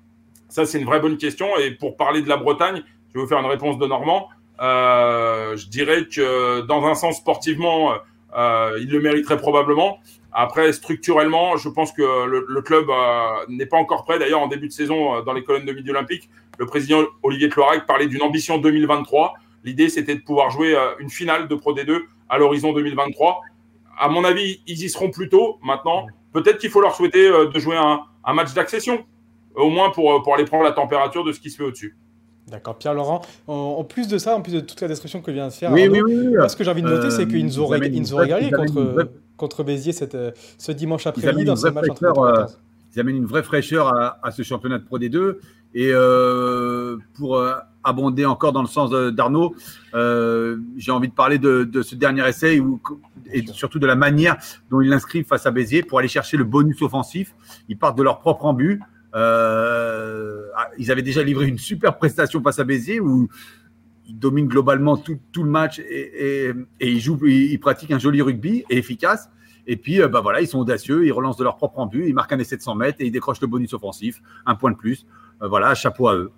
Ça, 0.50 0.66
c'est 0.66 0.80
une 0.80 0.86
vraie 0.86 1.00
bonne 1.00 1.18
question. 1.18 1.58
Et 1.58 1.72
pour 1.72 1.98
parler 1.98 2.22
de 2.22 2.30
la 2.30 2.38
Bretagne, 2.38 2.84
je 3.10 3.20
vais 3.20 3.22
vous 3.22 3.28
faire 3.28 3.40
une 3.40 3.46
réponse 3.46 3.78
de 3.78 3.86
Normand. 3.86 4.30
Euh, 4.60 5.56
je 5.56 5.68
dirais 5.68 6.06
que 6.06 6.62
dans 6.62 6.86
un 6.86 6.96
sens 6.96 7.18
sportivement, 7.18 7.94
euh, 8.36 8.78
il 8.82 8.90
le 8.90 9.00
mériterait 9.00 9.38
probablement. 9.38 10.00
Après, 10.32 10.72
structurellement, 10.74 11.58
je 11.58 11.70
pense 11.70 11.92
que 11.92 12.26
le, 12.26 12.62
club 12.62 12.90
euh, 12.90 13.46
n'est 13.50 13.66
pas 13.66 13.78
encore 13.78 14.04
prêt. 14.04 14.20
D'ailleurs, 14.20 14.42
en 14.42 14.48
début 14.48 14.68
de 14.68 14.74
saison, 14.74 15.16
euh, 15.16 15.22
dans 15.22 15.34
les 15.34 15.44
colonnes 15.44 15.66
de 15.66 15.74
Midi 15.74 15.90
Olympique, 15.90 16.30
le 16.60 16.66
président 16.66 17.04
Olivier 17.24 17.50
Tloirec 17.50 17.86
parlait 17.86 18.08
d'une 18.08 18.22
ambition 18.22 18.58
2023. 18.58 19.34
L'idée, 19.64 19.90
c'était 19.90 20.16
de 20.16 20.22
pouvoir 20.22 20.50
jouer 20.50 20.78
une 21.00 21.10
finale 21.10 21.48
de 21.48 21.56
Pro 21.56 21.74
D2 21.74 22.04
à 22.30 22.38
l'horizon 22.38 22.74
2023. 22.74 23.42
À 24.00 24.10
mon 24.10 24.24
avis, 24.24 24.62
ils 24.68 24.84
y 24.84 24.90
seront 24.90 25.10
plus 25.10 25.30
tôt. 25.30 25.60
Maintenant, 25.64 26.08
peut-être 26.32 26.58
qu'il 26.58 26.70
faut 26.70 26.82
leur 26.82 26.96
souhaiter 26.96 27.30
de 27.30 27.60
jouer 27.60 27.76
un, 27.76 28.34
match 28.34 28.54
d'accession, 28.54 29.06
au 29.56 29.70
moins 29.70 29.90
pour 29.92 30.34
aller 30.34 30.46
prendre 30.46 30.64
la 30.64 30.72
température 30.72 31.24
de 31.24 31.32
ce 31.32 31.40
qui 31.40 31.50
se 31.50 31.58
fait 31.58 31.64
au-dessus. 31.64 31.98
D'accord, 32.50 32.78
Pierre-Laurent. 32.78 33.22
En, 33.48 33.84
plus 33.84 34.08
de 34.08 34.18
ça, 34.18 34.36
en 34.36 34.42
plus 34.42 34.54
de 34.54 34.60
toute 34.62 34.80
la 34.80 34.88
destruction 34.88 35.22
que 35.22 35.32
vient 35.32 35.48
de 35.48 35.54
faire, 35.54 35.72
oui, 35.72 35.90
oui, 35.90 36.02
oui, 36.02 36.36
ce 36.48 36.56
que 36.56 36.64
j'ai 36.64 36.72
envie 36.72 36.82
de 36.82 36.88
noter, 36.88 37.10
c'est 37.10 37.28
qu'ils 37.28 37.46
nous 37.46 37.60
ont, 37.60 37.68
régalé 37.68 38.52
contre, 38.52 39.10
contre 39.36 39.64
Béziers 39.64 39.92
cette, 39.92 40.16
euh, 40.16 40.32
ce 40.58 40.72
dimanche 40.72 41.06
après-midi 41.08 41.44
dans 41.44 41.58
ce 41.58 41.68
match 41.68 41.90
entre 41.90 42.06
euh, 42.06 42.46
Ils 42.96 43.02
amènent 43.02 43.18
une 43.18 43.26
vraie 43.26 43.44
fraîcheur 43.44 43.94
à, 43.94 44.32
ce 44.32 44.44
championnat 44.44 44.78
de 44.78 44.86
Pro 44.86 44.98
D2. 44.98 45.38
Et 45.74 45.92
euh, 45.92 46.96
pour 47.16 47.44
abonder 47.84 48.26
encore 48.26 48.54
dans 48.54 48.62
le 48.62 48.68
sens 48.68 48.92
d'Arnaud, 48.92 49.54
j'ai 49.94 50.92
envie 50.92 51.10
de 51.10 51.14
parler 51.14 51.40
de, 51.40 51.82
ce 51.82 51.96
dernier 51.96 52.26
essai 52.30 52.62
et 53.34 53.46
surtout 53.48 53.80
de 53.80 53.88
la 53.88 53.96
manière 53.96 54.38
dont 54.72 54.80
ils 54.80 54.90
l'inscrivent 54.90 55.26
face 55.26 55.46
à 55.46 55.52
Béziers 55.52 55.84
pour 55.84 56.00
aller 56.00 56.08
chercher 56.08 56.38
le 56.38 56.46
bonus 56.46 56.82
offensif. 56.82 57.36
Ils 57.68 57.78
partent 57.78 57.98
de 57.98 58.04
leur 58.04 58.20
propre 58.20 58.46
embut. 58.46 58.82
Euh, 59.18 60.48
ah, 60.56 60.70
ils 60.78 60.92
avaient 60.92 61.02
déjà 61.02 61.24
livré 61.24 61.48
une 61.48 61.58
super 61.58 61.98
prestation 61.98 62.42
face 62.44 62.60
à 62.60 62.64
Béziers 62.64 63.00
où 63.00 63.28
ils 64.08 64.18
dominent 64.18 64.48
globalement 64.48 64.96
tout, 64.96 65.20
le 65.36 65.50
match 65.50 65.80
et, 65.80 66.54
ils, 66.80 67.00
jouent, 67.00 67.26
ils, 67.26 67.60
pratiquent 67.60 67.92
un 67.92 68.00
joli 68.00 68.22
rugby 68.22 68.64
et 68.70 68.78
efficace. 68.78 69.30
Et 69.66 69.76
puis, 69.76 70.02
euh, 70.02 70.08
bah 70.08 70.22
voilà, 70.22 70.40
ils 70.40 70.48
sont 70.48 70.60
audacieux, 70.60 71.06
ils 71.06 71.12
relancent 71.12 71.38
de 71.38 71.44
leur 71.44 71.58
propre 71.58 71.86
but, 71.88 72.08
ils 72.08 72.14
marquent 72.14 72.32
un 72.32 72.40
essai 72.40 72.56
de 72.56 72.62
100 72.62 72.76
mètres 72.76 72.98
et 73.02 73.06
ils 73.06 73.12
décrochent 73.12 73.42
le 73.42 73.48
bonus 73.48 73.74
offensif, 73.74 74.22
un 74.46 74.56
point 74.56 74.72
de 74.72 74.78
plus. 74.78 75.06
Euh, 75.42 75.48
voilà, 75.48 75.76
chapeau 75.76 76.08
à 76.08 76.16
eux. 76.16 76.32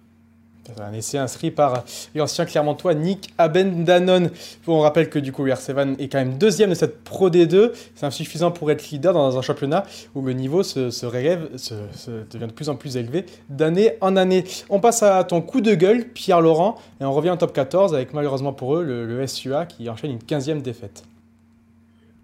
Un 0.79 0.93
essai 0.93 1.17
inscrit 1.17 1.51
par 1.51 1.83
l'ancien 2.15 2.45
Clermontois 2.45 2.93
Nick 2.93 3.33
Abendanon. 3.37 4.29
On 4.67 4.79
rappelle 4.79 5.09
que 5.09 5.19
du 5.19 5.31
coup, 5.31 5.45
UR7 5.45 5.99
est 5.99 6.07
quand 6.07 6.19
même 6.19 6.37
deuxième 6.37 6.69
de 6.69 6.75
cette 6.75 7.03
Pro 7.03 7.29
D2. 7.29 7.71
C'est 7.95 8.05
insuffisant 8.05 8.51
pour 8.51 8.71
être 8.71 8.89
leader 8.89 9.13
dans 9.13 9.37
un 9.37 9.41
championnat 9.41 9.85
où 10.15 10.21
le 10.21 10.33
niveau 10.33 10.63
se, 10.63 11.05
rêve, 11.05 11.49
se, 11.57 11.73
devient 12.31 12.47
de 12.47 12.53
plus 12.53 12.69
en 12.69 12.75
plus 12.75 12.97
élevé 12.97 13.25
d'année 13.49 13.93
en 14.01 14.15
année. 14.15 14.43
On 14.69 14.79
passe 14.79 15.03
à 15.03 15.23
ton 15.23 15.41
coup 15.41 15.61
de 15.61 15.73
gueule, 15.73 16.05
Pierre 16.07 16.41
Laurent, 16.41 16.77
et 17.01 17.05
on 17.05 17.13
revient 17.13 17.31
en 17.31 17.37
top 17.37 17.53
14 17.53 17.93
avec 17.93 18.13
malheureusement 18.13 18.53
pour 18.53 18.77
eux 18.77 18.83
le, 18.83 19.27
SUA 19.27 19.65
qui 19.65 19.89
enchaîne 19.89 20.11
une 20.11 20.19
15e 20.19 20.61
défaite. 20.61 21.03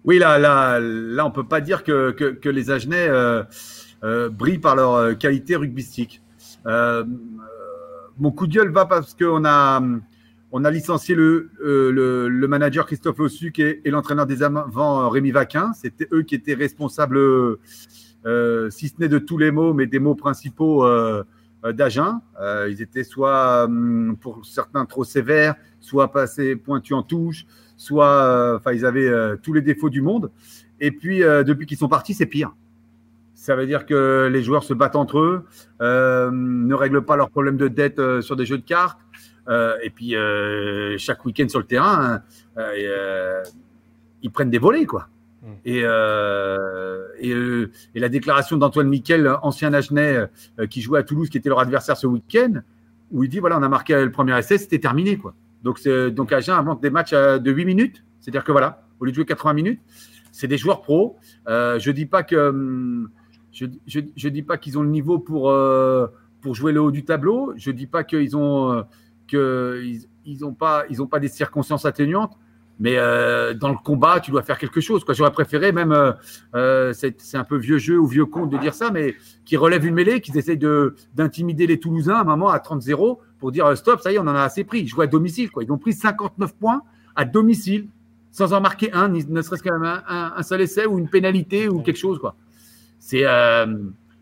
Oui, 0.04 0.18
là, 0.18 0.38
là, 0.38 0.78
là 0.80 1.24
on 1.24 1.28
ne 1.28 1.34
peut 1.34 1.46
pas 1.46 1.60
dire 1.60 1.84
que, 1.84 2.38
les 2.44 2.70
Agenais 2.70 3.08
euh, 3.08 3.42
euh, 4.04 4.28
brillent 4.28 4.58
par 4.58 4.76
leur 4.76 4.94
euh, 4.94 5.14
qualité 5.14 5.56
rugbystique. 5.56 6.22
Mon 8.18 8.30
coup 8.30 8.46
de 8.46 8.54
gueule 8.54 8.70
va 8.70 8.86
parce 8.86 9.14
qu'on 9.14 9.44
a, 9.44 9.80
licencié 10.70 11.14
le, 11.14 11.50
euh, 11.64 12.28
le, 12.28 12.48
manager 12.48 12.86
Christophe 12.86 13.20
Ossuc 13.20 13.58
et, 13.58 13.82
l'entraîneur 13.86 14.26
des 14.26 14.42
avant 14.42 15.02
euh, 15.02 15.08
Rémi 15.08 15.30
Vaquin. 15.30 15.72
C'était 15.74 16.08
eux 16.12 16.22
qui 16.22 16.34
étaient 16.34 16.54
responsables, 16.54 17.18
euh, 17.18 18.70
si 18.70 18.88
ce 18.88 18.94
n'est 18.98 19.08
de 19.08 19.18
tous 19.18 19.38
les 19.38 19.50
mots, 19.50 19.74
mais 19.74 19.86
des 19.86 19.98
mots 19.98 20.14
principaux 20.14 20.86
d'Agen. 21.64 22.20
ils 22.68 22.80
étaient 22.80 23.04
soit, 23.04 23.64
hum, 23.64 24.16
pour 24.20 24.44
certains, 24.46 24.84
trop 24.86 25.04
sévères, 25.04 25.56
soit 25.80 26.10
pas 26.10 26.22
assez 26.22 26.56
pointus 26.56 26.96
en 26.96 27.02
touche, 27.02 27.46
soit, 27.76 28.60
ils 28.72 28.86
avaient 28.86 29.36
tous 29.42 29.52
les 29.52 29.62
défauts 29.62 29.90
du 29.90 30.00
monde. 30.00 30.30
Et 30.80 30.90
puis, 30.90 31.20
depuis 31.20 31.66
qu'ils 31.66 31.78
sont 31.78 31.88
partis, 31.88 32.14
c'est 32.14 32.26
pire. 32.26 32.54
Ça 33.46 33.54
veut 33.54 33.66
dire 33.66 33.86
que 33.86 34.28
les 34.28 34.42
joueurs 34.42 34.64
se 34.64 34.74
battent 34.74 34.96
entre 34.96 35.20
eux, 35.20 35.44
euh, 35.80 36.32
ne 36.32 36.74
règlent 36.74 37.04
pas 37.04 37.14
leurs 37.14 37.30
problèmes 37.30 37.56
de 37.56 37.68
dette 37.68 38.00
euh, 38.00 38.20
sur 38.20 38.34
des 38.34 38.44
jeux 38.44 38.58
de 38.58 38.64
cartes. 38.64 38.98
Euh, 39.48 39.76
et 39.84 39.90
puis, 39.90 40.16
chaque 40.98 41.24
week-end 41.24 41.48
sur 41.48 41.60
le 41.60 41.64
terrain, 41.64 42.22
ils 42.56 44.30
prennent 44.32 44.50
des 44.50 44.58
volets, 44.58 44.84
quoi. 44.84 45.06
Mm. 45.42 45.52
Et, 45.64 45.78
et, 47.20 48.00
la 48.00 48.08
déclaration 48.08 48.56
d'Antoine 48.56 48.88
Miquel, 48.88 49.32
ancien 49.42 49.72
Agenais, 49.72 50.28
qui 50.68 50.80
jouait 50.80 50.98
à 50.98 51.02
Toulouse, 51.04 51.28
qui 51.28 51.38
était 51.38 51.48
leur 51.48 51.60
adversaire 51.60 51.96
ce 51.96 52.08
week-end, 52.08 52.62
où 53.12 53.22
il 53.22 53.30
dit 53.30 53.38
voilà, 53.38 53.58
on 53.58 53.62
a 53.62 53.68
marqué 53.68 53.94
le 53.94 54.10
premier 54.10 54.36
essai, 54.36 54.58
c'était 54.58 54.80
terminé. 54.80 55.18
Quoi. 55.18 55.36
Donc, 55.62 55.80
donc 55.86 56.32
Agen 56.32 56.54
invente 56.54 56.82
des 56.82 56.90
matchs 56.90 57.12
de 57.12 57.50
8 57.52 57.64
minutes. 57.64 58.02
C'est-à-dire 58.18 58.42
que 58.42 58.50
voilà, 58.50 58.88
au 58.98 59.04
lieu 59.04 59.12
de 59.12 59.14
jouer 59.14 59.24
80 59.24 59.52
minutes, 59.52 59.80
c'est 60.32 60.48
des 60.48 60.58
joueurs 60.58 60.82
pros. 60.82 61.16
je 61.46 61.88
ne 61.88 61.92
dis 61.92 62.06
pas 62.06 62.24
que. 62.24 62.48
Hum, 62.48 63.08
je 63.56 63.98
ne 63.98 64.28
dis 64.28 64.42
pas 64.42 64.58
qu'ils 64.58 64.78
ont 64.78 64.82
le 64.82 64.90
niveau 64.90 65.18
pour, 65.18 65.50
euh, 65.50 66.06
jouer 66.52 66.72
le 66.72 66.80
haut 66.80 66.90
du 66.90 67.04
tableau. 67.04 67.52
Je 67.56 67.70
ne 67.70 67.76
dis 67.76 67.86
pas 67.86 68.04
qu'ils 68.04 68.36
ont, 68.36 68.84
euh, 69.32 70.52
pas, 70.58 70.84
pas 71.10 71.18
des 71.18 71.28
circonstances 71.28 71.84
atténuantes. 71.84 72.36
Mais 72.78 72.98
euh, 72.98 73.54
dans 73.54 73.70
le 73.70 73.76
combat, 73.82 74.20
tu 74.20 74.30
dois 74.30 74.42
faire 74.42 74.58
quelque 74.58 74.82
chose. 74.82 75.02
J'aurais 75.08 75.32
préféré 75.32 75.72
même, 75.72 76.14
c'est 76.92 77.34
un 77.34 77.44
peu 77.44 77.56
vieux 77.56 77.78
jeu 77.78 77.98
ou 77.98 78.06
vieux 78.06 78.26
conte 78.26 78.50
de 78.50 78.58
dire 78.58 78.74
ça, 78.74 78.90
mais 78.90 79.14
qu'ils 79.46 79.58
relèvent 79.58 79.86
une 79.86 79.94
mêlée, 79.94 80.20
qu'ils 80.20 80.36
essayent 80.36 80.60
d'intimider 81.14 81.66
les 81.66 81.80
Toulousains 81.80 82.16
à 82.16 82.20
un 82.20 82.24
moment 82.24 82.50
à 82.50 82.58
30-0 82.58 83.18
pour 83.38 83.50
dire 83.50 83.76
stop, 83.76 84.00
ça 84.00 84.12
y 84.12 84.16
est, 84.16 84.18
on 84.18 84.22
en 84.22 84.28
a 84.28 84.42
assez 84.42 84.64
pris. 84.64 84.80
Ils 84.80 84.88
jouent 84.88 85.00
à 85.00 85.06
domicile. 85.06 85.50
Quoi. 85.50 85.64
Ils 85.64 85.72
ont 85.72 85.78
pris 85.78 85.94
59 85.94 86.54
points 86.54 86.82
à 87.16 87.24
domicile 87.24 87.88
sans 88.30 88.52
en 88.52 88.60
marquer 88.60 88.92
un, 88.92 89.08
ne 89.08 89.40
serait-ce 89.42 89.62
qu'un 89.62 89.82
un, 89.82 90.32
un, 90.36 90.42
seul 90.42 90.60
essai 90.60 90.84
ou 90.84 90.98
une 90.98 91.08
pénalité 91.08 91.70
ou 91.70 91.80
quelque 91.80 91.96
chose. 91.96 92.18
Quoi 92.18 92.36
c'est, 93.06 93.24
euh, 93.24 93.66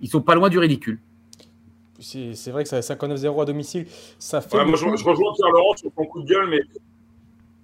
ils 0.03 0.11
sont 0.11 0.21
pas 0.21 0.35
loin 0.35 0.51
du 0.51 0.59
ridicule. 0.59 1.01
C'est 2.01 2.51
vrai 2.51 2.65
que 2.65 2.69
ça 2.69 2.81
59-0 2.81 3.41
à 3.41 3.45
domicile, 3.47 3.87
ça 4.19 4.43
fait. 4.43 4.63
moi, 4.63 4.77
je, 4.77 4.85
rejoins 4.85 5.33
Pierre 5.35 5.51
Laurent 5.53 5.75
sur 5.75 5.91
son 5.97 6.05
coup 6.05 6.21
de 6.21 6.29
gueule, 6.29 6.49
mais. 6.51 6.61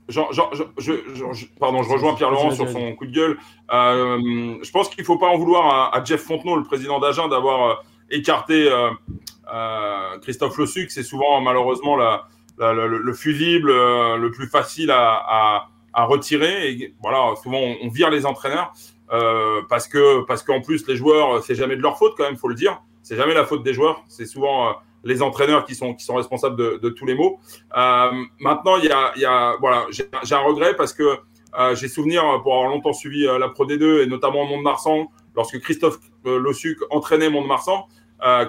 je, 0.08 1.46
pardon, 1.58 1.82
je 1.82 1.90
rejoins 1.90 2.14
Pierre 2.14 2.30
Laurent 2.30 2.52
sur 2.52 2.66
son 2.70 2.94
coup 2.94 3.04
de 3.04 3.12
gueule. 3.12 3.36
Euh, 3.70 4.56
je 4.62 4.70
pense 4.70 4.88
qu'il 4.88 5.02
ne 5.02 5.04
faut 5.04 5.18
pas 5.18 5.26
en 5.26 5.36
vouloir 5.36 5.94
à, 5.94 6.02
Jeff 6.02 6.22
Fontenot, 6.22 6.56
le 6.56 6.64
président 6.64 6.98
d'Agen, 7.00 7.28
d'avoir 7.28 7.70
euh, 7.70 7.74
écarté 8.10 8.70
Christophe 10.22 10.56
Le 10.56 10.66
C'est 10.66 11.02
souvent 11.02 11.42
malheureusement 11.42 11.96
le, 12.56 13.12
fusible 13.12 13.70
le 13.70 14.30
plus 14.30 14.46
facile 14.46 14.90
à, 14.90 15.68
retirer. 15.94 16.70
Et 16.70 16.94
voilà, 17.02 17.34
souvent 17.42 17.58
on, 17.58 17.76
on, 17.82 17.88
vire 17.90 18.08
les 18.08 18.24
entraîneurs. 18.24 18.72
Euh, 19.12 19.62
parce 19.68 19.88
que 19.88 20.22
parce 20.24 20.44
qu'en 20.44 20.60
plus 20.60 20.86
les 20.86 20.94
joueurs 20.94 21.42
c'est 21.42 21.56
jamais 21.56 21.74
de 21.74 21.82
leur 21.82 21.98
faute 21.98 22.14
quand 22.16 22.24
même 22.24 22.36
faut 22.36 22.48
le 22.48 22.54
dire. 22.54 22.80
C'est 23.02 23.16
jamais 23.16 23.34
la 23.34 23.44
faute 23.44 23.62
des 23.64 23.74
joueurs. 23.74 24.04
C'est 24.08 24.26
souvent 24.26 24.68
euh, 24.68 24.72
les 25.02 25.20
entraîneurs 25.22 25.64
qui 25.64 25.74
sont 25.74 25.94
qui 25.94 26.04
sont 26.04 26.14
responsables 26.14 26.56
de, 26.56 26.78
de 26.80 26.88
tous 26.90 27.06
les 27.06 27.14
maux. 27.14 27.40
Euh, 27.76 28.10
maintenant 28.38 28.76
il 28.76 28.84
y 28.84 28.92
a, 28.92 29.12
y 29.16 29.24
a 29.24 29.56
voilà 29.58 29.86
j'ai 29.90 30.34
un 30.34 30.38
regret 30.40 30.76
parce 30.76 30.92
que 30.92 31.18
euh, 31.58 31.74
j'ai 31.74 31.88
souvenir 31.88 32.22
pour 32.42 32.54
avoir 32.54 32.70
longtemps 32.70 32.92
suivi 32.92 33.24
la 33.24 33.48
Pro 33.48 33.66
D2 33.66 34.04
et 34.04 34.06
notamment 34.06 34.44
Mont-de-Marsan 34.44 35.08
lorsque 35.34 35.58
Christophe 35.58 35.98
Lossuc 36.24 36.78
entraînait 36.90 37.30
Mont-de-Marsan 37.30 37.88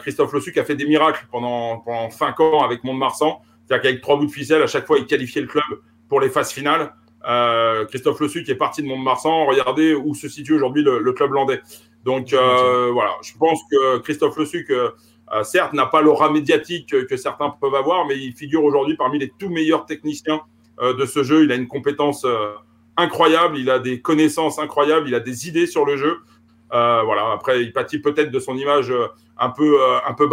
Christophe 0.02 0.32
Lossuc 0.34 0.58
a 0.58 0.66
fait 0.66 0.76
des 0.76 0.86
miracles 0.86 1.26
pendant 1.32 1.80
pendant 1.80 2.12
cinq 2.12 2.40
ans 2.40 2.64
avec 2.64 2.84
Mont-de-Marsan. 2.84 3.42
C'est-à-dire 3.66 3.82
qu'avec 3.82 4.02
trois 4.02 4.18
bouts 4.18 4.28
de 4.28 4.32
ficelle 4.32 4.62
à 4.62 4.68
chaque 4.68 4.86
fois 4.86 5.00
il 5.00 5.08
qualifiait 5.08 5.42
le 5.42 5.48
club 5.48 5.64
pour 6.08 6.22
les 6.22 6.30
phases 6.30 6.52
finales 6.52 6.94
euh, 7.28 7.86
Christophe 7.86 8.20
Le 8.20 8.28
qui 8.28 8.52
est 8.52 8.56
parti 8.56 8.82
de 8.82 8.88
Mont-de-Marsan, 8.88 9.46
regardez 9.46 9.94
où 9.94 10.16
se 10.16 10.28
situe 10.28 10.54
aujourd'hui 10.54 10.84
le, 10.84 11.14
club 11.14 11.32
landais. 11.34 11.62
Donc 12.04 12.34
euh, 12.34 12.90
voilà, 12.92 13.12
je 13.22 13.34
pense 13.38 13.60
que 13.72 14.00
Christophe 14.00 14.38
Le 14.38 14.46
euh, 14.72 15.44
certes, 15.44 15.74
n'a 15.74 15.86
pas 15.86 16.02
l'aura 16.02 16.32
médiatique 16.32 16.90
que, 17.08 17.18
certains 17.18 17.50
peuvent 17.50 17.76
avoir, 17.76 18.06
mais 18.06 18.18
il 18.18 18.34
figure 18.34 18.64
aujourd'hui 18.64 18.96
parmi 18.96 19.20
les 19.20 19.32
tout 19.38 19.50
meilleurs 19.50 19.86
techniciens 19.86 20.42
de 20.82 21.06
ce 21.06 21.24
jeu. 21.24 21.44
Il 21.44 21.52
a 21.52 21.56
une 21.56 21.68
compétence 21.68 22.26
incroyable, 22.98 23.58
il 23.58 23.70
a 23.70 23.80
des 23.80 24.02
connaissances 24.02 24.58
incroyables, 24.58 25.08
il 25.08 25.16
a 25.16 25.20
des 25.20 25.48
idées 25.48 25.68
sur 25.68 25.86
le 25.86 25.96
jeu. 25.96 26.18
voilà. 26.72 27.32
Après, 27.34 27.62
il 27.62 27.72
pâtit 27.72 28.00
peut-être 28.00 28.32
de 28.32 28.40
son 28.40 28.58
image 28.58 28.92
un 29.38 29.50
peu 29.50 29.78
un 30.06 30.14
peu 30.14 30.28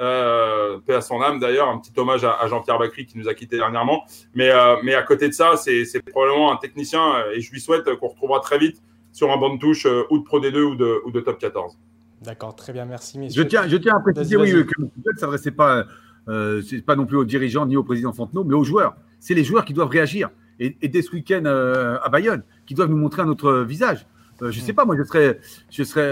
euh, 0.00 0.78
paix 0.78 0.94
à 0.94 1.00
son 1.00 1.20
âme 1.22 1.38
d'ailleurs, 1.38 1.68
un 1.68 1.78
petit 1.78 1.92
hommage 1.96 2.24
à, 2.24 2.46
Jean-Pierre 2.48 2.78
Bacry 2.78 3.06
qui 3.06 3.18
nous 3.18 3.28
a 3.28 3.34
quitté 3.34 3.56
dernièrement. 3.56 4.04
Mais, 4.34 4.50
euh, 4.50 4.76
mais 4.82 4.94
à 4.94 5.02
côté 5.02 5.28
de 5.28 5.34
ça, 5.34 5.56
c'est 5.56 5.84
probablement 6.10 6.52
un 6.52 6.56
technicien 6.56 7.24
et 7.34 7.40
je 7.40 7.50
lui 7.50 7.60
souhaite 7.60 7.84
qu'on 7.96 8.08
retrouvera 8.08 8.40
très 8.40 8.58
vite 8.58 8.82
sur 9.12 9.30
un 9.30 9.36
banc 9.36 9.54
de 9.54 9.58
touche 9.58 9.86
euh, 9.86 10.02
ou 10.10 10.18
de 10.18 10.24
Pro 10.24 10.40
D2 10.40 10.60
ou 10.60 10.74
de, 10.74 11.00
ou 11.06 11.10
de 11.10 11.20
Top 11.20 11.38
14. 11.38 11.78
D'accord, 12.22 12.56
très 12.56 12.72
bien, 12.72 12.84
merci 12.84 13.18
messieurs. 13.18 13.42
Je 13.42 13.46
tiens, 13.46 13.68
je 13.68 13.76
tiens 13.76 13.96
à 13.96 14.00
préciser 14.00 14.36
oui, 14.36 14.50
que 14.50 14.72
le 14.78 15.12
ne 15.12 15.18
s'adressait 15.18 15.50
pas, 15.50 15.84
euh, 16.28 16.62
pas 16.86 16.96
non 16.96 17.06
plus 17.06 17.16
aux 17.16 17.24
dirigeants 17.24 17.66
ni 17.66 17.76
au 17.76 17.84
président 17.84 18.12
Fontenot, 18.12 18.44
mais 18.44 18.54
aux 18.54 18.64
joueurs. 18.64 18.96
C'est 19.20 19.34
les 19.34 19.44
joueurs 19.44 19.64
qui 19.64 19.74
doivent 19.74 19.88
réagir. 19.88 20.30
Et, 20.58 20.70
dès 20.88 21.02
ce 21.02 21.12
week-end 21.12 21.42
euh, 21.46 21.98
à 22.02 22.08
Bayonne, 22.08 22.42
qui 22.66 22.74
doivent 22.74 22.90
nous 22.90 22.96
montrer 22.96 23.22
un 23.22 23.28
autre 23.28 23.60
visage. 23.60 24.06
Euh, 24.42 24.50
je 24.50 24.60
ne 24.60 24.64
sais 24.64 24.72
mm. 24.72 24.76
pas, 24.76 24.84
moi 24.84 24.96
je 24.96 25.04
serais, 25.04 25.40
je 25.70 25.82
serais 25.82 26.10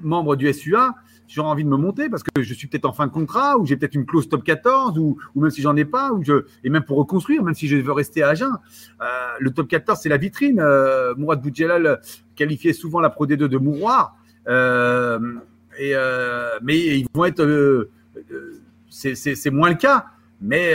membre 0.00 0.36
du 0.36 0.52
SUA, 0.52 0.94
j'aurais 1.34 1.48
envie 1.48 1.64
de 1.64 1.68
me 1.68 1.76
monter 1.76 2.08
parce 2.08 2.22
que 2.22 2.42
je 2.42 2.54
suis 2.54 2.66
peut-être 2.68 2.84
en 2.84 2.92
fin 2.92 3.06
de 3.06 3.12
contrat 3.12 3.58
ou 3.58 3.66
j'ai 3.66 3.76
peut-être 3.76 3.94
une 3.94 4.06
clause 4.06 4.28
top 4.28 4.44
14 4.44 4.98
ou, 4.98 5.18
même 5.34 5.50
si 5.50 5.62
j'en 5.62 5.76
ai 5.76 5.84
pas 5.84 6.12
ou 6.12 6.22
je, 6.22 6.44
et 6.64 6.70
même 6.70 6.84
pour 6.84 6.98
reconstruire, 6.98 7.42
même 7.42 7.54
si 7.54 7.68
je 7.68 7.76
veux 7.76 7.92
rester 7.92 8.22
à 8.22 8.28
Agen. 8.30 8.52
le 9.40 9.50
top 9.50 9.68
14, 9.68 9.98
c'est 10.00 10.08
la 10.08 10.16
vitrine. 10.16 10.62
Mourad 11.16 11.40
Boudjelal 11.40 12.00
qualifiait 12.34 12.72
souvent 12.72 13.00
la 13.00 13.10
Pro 13.10 13.26
D2 13.26 13.36
de 13.36 13.58
mouroir. 13.58 14.16
Euh, 14.48 15.18
et, 15.78 15.92
euh, 15.94 16.58
mais 16.62 16.78
ils 16.78 17.06
vont 17.14 17.24
être. 17.24 17.42
Euh, 17.42 17.90
c'est 18.90 19.50
moins 19.50 19.70
le 19.70 19.76
cas, 19.76 20.06
mais 20.40 20.74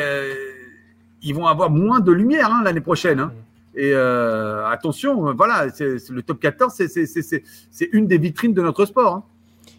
ils 1.21 1.33
vont 1.33 1.45
avoir 1.45 1.69
moins 1.69 1.99
de 1.99 2.11
lumière 2.11 2.51
hein, 2.51 2.61
l'année 2.63 2.81
prochaine. 2.81 3.19
Hein. 3.19 3.31
Et 3.75 3.93
attention, 3.93 5.33
voilà, 5.35 5.67
le 5.79 6.21
top 6.21 6.39
14, 6.39 6.73
c'est 6.73 7.89
une 7.91 8.07
des 8.07 8.17
vitrines 8.17 8.53
de 8.53 8.61
notre 8.61 8.85
sport. 8.85 9.13
Hein. 9.13 9.23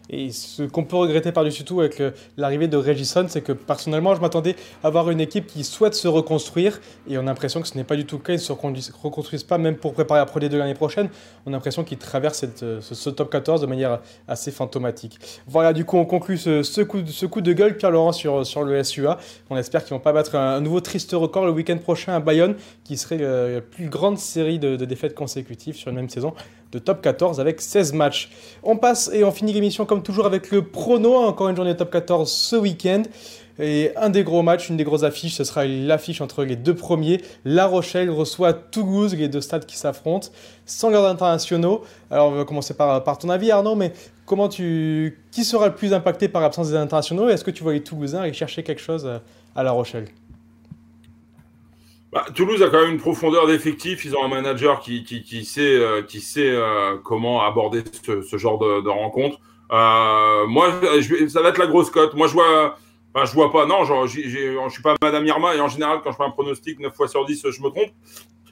Et 0.09 0.31
ce 0.31 0.63
qu'on 0.63 0.83
peut 0.83 0.95
regretter 0.95 1.31
par-dessus 1.31 1.63
tout 1.63 1.79
avec 1.81 2.01
l'arrivée 2.37 2.67
de 2.67 2.77
Regison, 2.77 3.25
c'est 3.27 3.41
que 3.41 3.51
personnellement, 3.51 4.15
je 4.15 4.21
m'attendais 4.21 4.55
à 4.83 4.87
avoir 4.87 5.09
une 5.09 5.19
équipe 5.19 5.47
qui 5.47 5.63
souhaite 5.63 5.93
se 5.93 6.07
reconstruire. 6.07 6.79
Et 7.07 7.17
on 7.17 7.21
a 7.21 7.25
l'impression 7.25 7.61
que 7.61 7.67
ce 7.67 7.77
n'est 7.77 7.83
pas 7.83 7.95
du 7.95 8.05
tout 8.05 8.17
le 8.17 8.23
cas. 8.23 8.33
Ils 8.33 8.37
ne 8.37 8.41
se 8.41 8.53
reconstruisent 8.53 9.43
pas, 9.43 9.57
même 9.57 9.75
pour 9.75 9.93
préparer 9.93 10.19
la 10.19 10.25
Pro 10.25 10.39
D2 10.39 10.57
l'année 10.57 10.73
prochaine. 10.73 11.09
On 11.45 11.49
a 11.49 11.55
l'impression 11.55 11.83
qu'ils 11.83 11.97
traversent 11.97 12.39
cette, 12.39 12.65
ce, 12.81 13.09
top 13.09 13.29
14 13.31 13.61
de 13.61 13.65
manière 13.67 13.99
assez 14.27 14.51
fantomatique. 14.51 15.19
Voilà, 15.47 15.73
du 15.73 15.85
coup, 15.85 15.97
on 15.97 16.05
conclut 16.05 16.37
ce, 16.37 16.81
coup, 16.81 17.41
de 17.41 17.53
gueule, 17.53 17.77
Pierre-Laurent, 17.77 18.11
sur, 18.11 18.45
sur 18.45 18.63
le 18.63 18.83
SUA. 18.83 19.19
On 19.49 19.57
espère 19.57 19.83
qu'ils 19.83 19.93
ne 19.93 19.99
vont 19.99 20.03
pas 20.03 20.13
battre 20.13 20.35
un, 20.35 20.59
nouveau 20.61 20.81
triste 20.81 21.11
record 21.13 21.45
le 21.45 21.51
week-end 21.51 21.77
prochain 21.77 22.13
à 22.13 22.19
Bayonne, 22.19 22.55
qui 22.83 22.97
serait 22.97 23.17
la 23.17 23.61
plus 23.61 23.89
grande 23.89 24.17
série 24.17 24.59
de, 24.59 24.75
de 24.75 24.85
défaites 24.85 25.13
consécutives 25.13 25.75
sur 25.75 25.89
une 25.89 25.95
même 25.95 26.09
saison 26.09 26.33
de 26.71 26.79
top 26.79 27.01
14 27.01 27.39
avec 27.39 27.61
16 27.61 27.93
matchs. 27.93 28.29
On 28.63 28.77
passe 28.77 29.09
et 29.13 29.23
on 29.23 29.31
finit 29.31 29.53
l'émission 29.53 29.85
comme 29.85 30.03
toujours 30.03 30.25
avec 30.25 30.51
le 30.51 30.63
prono. 30.63 31.15
Encore 31.15 31.49
une 31.49 31.55
journée 31.55 31.73
de 31.73 31.77
top 31.77 31.91
14 31.91 32.31
ce 32.31 32.55
week-end. 32.55 33.03
Et 33.61 33.91
un 33.97 34.09
des 34.09 34.23
gros 34.23 34.41
matchs, 34.41 34.69
une 34.69 34.77
des 34.77 34.85
grosses 34.85 35.03
affiches, 35.03 35.35
ce 35.35 35.43
sera 35.43 35.65
l'affiche 35.65 36.21
entre 36.21 36.45
les 36.45 36.55
deux 36.55 36.75
premiers. 36.75 37.21
La 37.43 37.65
Rochelle 37.65 38.09
reçoit 38.09 38.53
Toulouse, 38.53 39.13
les 39.15 39.27
deux 39.27 39.41
stades 39.41 39.65
qui 39.65 39.77
s'affrontent, 39.77 40.29
sans 40.65 40.91
garde 40.91 41.05
internationaux. 41.07 41.83
Alors 42.09 42.29
on 42.29 42.35
va 42.35 42.45
commencer 42.45 42.73
par, 42.73 43.03
par 43.03 43.17
ton 43.17 43.27
avis 43.29 43.51
Arnaud, 43.51 43.75
mais 43.75 43.91
comment 44.25 44.47
tu, 44.47 45.19
qui 45.31 45.43
sera 45.43 45.67
le 45.67 45.75
plus 45.75 45.91
impacté 45.91 46.29
par 46.29 46.41
l'absence 46.41 46.69
des 46.69 46.77
internationaux? 46.77 47.27
Est-ce 47.27 47.43
que 47.43 47.51
tu 47.51 47.63
vois 47.63 47.73
les 47.73 47.83
Toulousains 47.83 48.21
aller 48.21 48.33
chercher 48.33 48.63
quelque 48.63 48.81
chose 48.81 49.09
à 49.55 49.63
La 49.63 49.71
Rochelle? 49.71 50.05
Bah, 52.11 52.25
Toulouse 52.33 52.63
a 52.63 52.69
quand 52.69 52.81
même 52.81 52.91
une 52.91 52.99
profondeur 52.99 53.45
d'effectif. 53.47 54.03
Ils 54.05 54.15
ont 54.15 54.23
un 54.23 54.29
manager 54.29 54.79
qui, 54.79 55.03
qui, 55.03 55.21
qui 55.23 55.45
sait, 55.45 55.75
euh, 55.75 56.01
qui 56.01 56.21
sait 56.21 56.49
euh, 56.49 56.97
comment 57.03 57.43
aborder 57.43 57.83
ce, 58.03 58.21
ce 58.21 58.37
genre 58.37 58.57
de, 58.57 58.81
de 58.81 58.89
rencontre. 58.89 59.39
Euh, 59.71 60.47
moi, 60.47 60.73
je, 60.99 61.27
ça 61.27 61.41
va 61.41 61.49
être 61.49 61.59
la 61.59 61.67
grosse 61.67 61.91
cote. 61.91 62.15
Moi, 62.15 62.27
je 62.27 62.33
vois, 62.33 62.77
je 63.15 63.31
vois 63.33 63.51
pas. 63.51 63.65
Non, 63.65 63.83
genre, 63.85 64.07
j 64.07 64.27
je 64.27 64.69
suis 64.69 64.81
pas 64.81 64.95
Madame 65.01 65.25
Irma 65.25 65.55
et 65.55 65.61
en 65.61 65.67
général, 65.67 66.01
quand 66.03 66.11
je 66.11 66.17
fais 66.17 66.23
un 66.23 66.31
pronostic, 66.31 66.79
9 66.79 66.93
fois 66.93 67.07
sur 67.07 67.25
10, 67.25 67.49
je 67.49 67.61
me 67.61 67.69
trompe. 67.69 67.91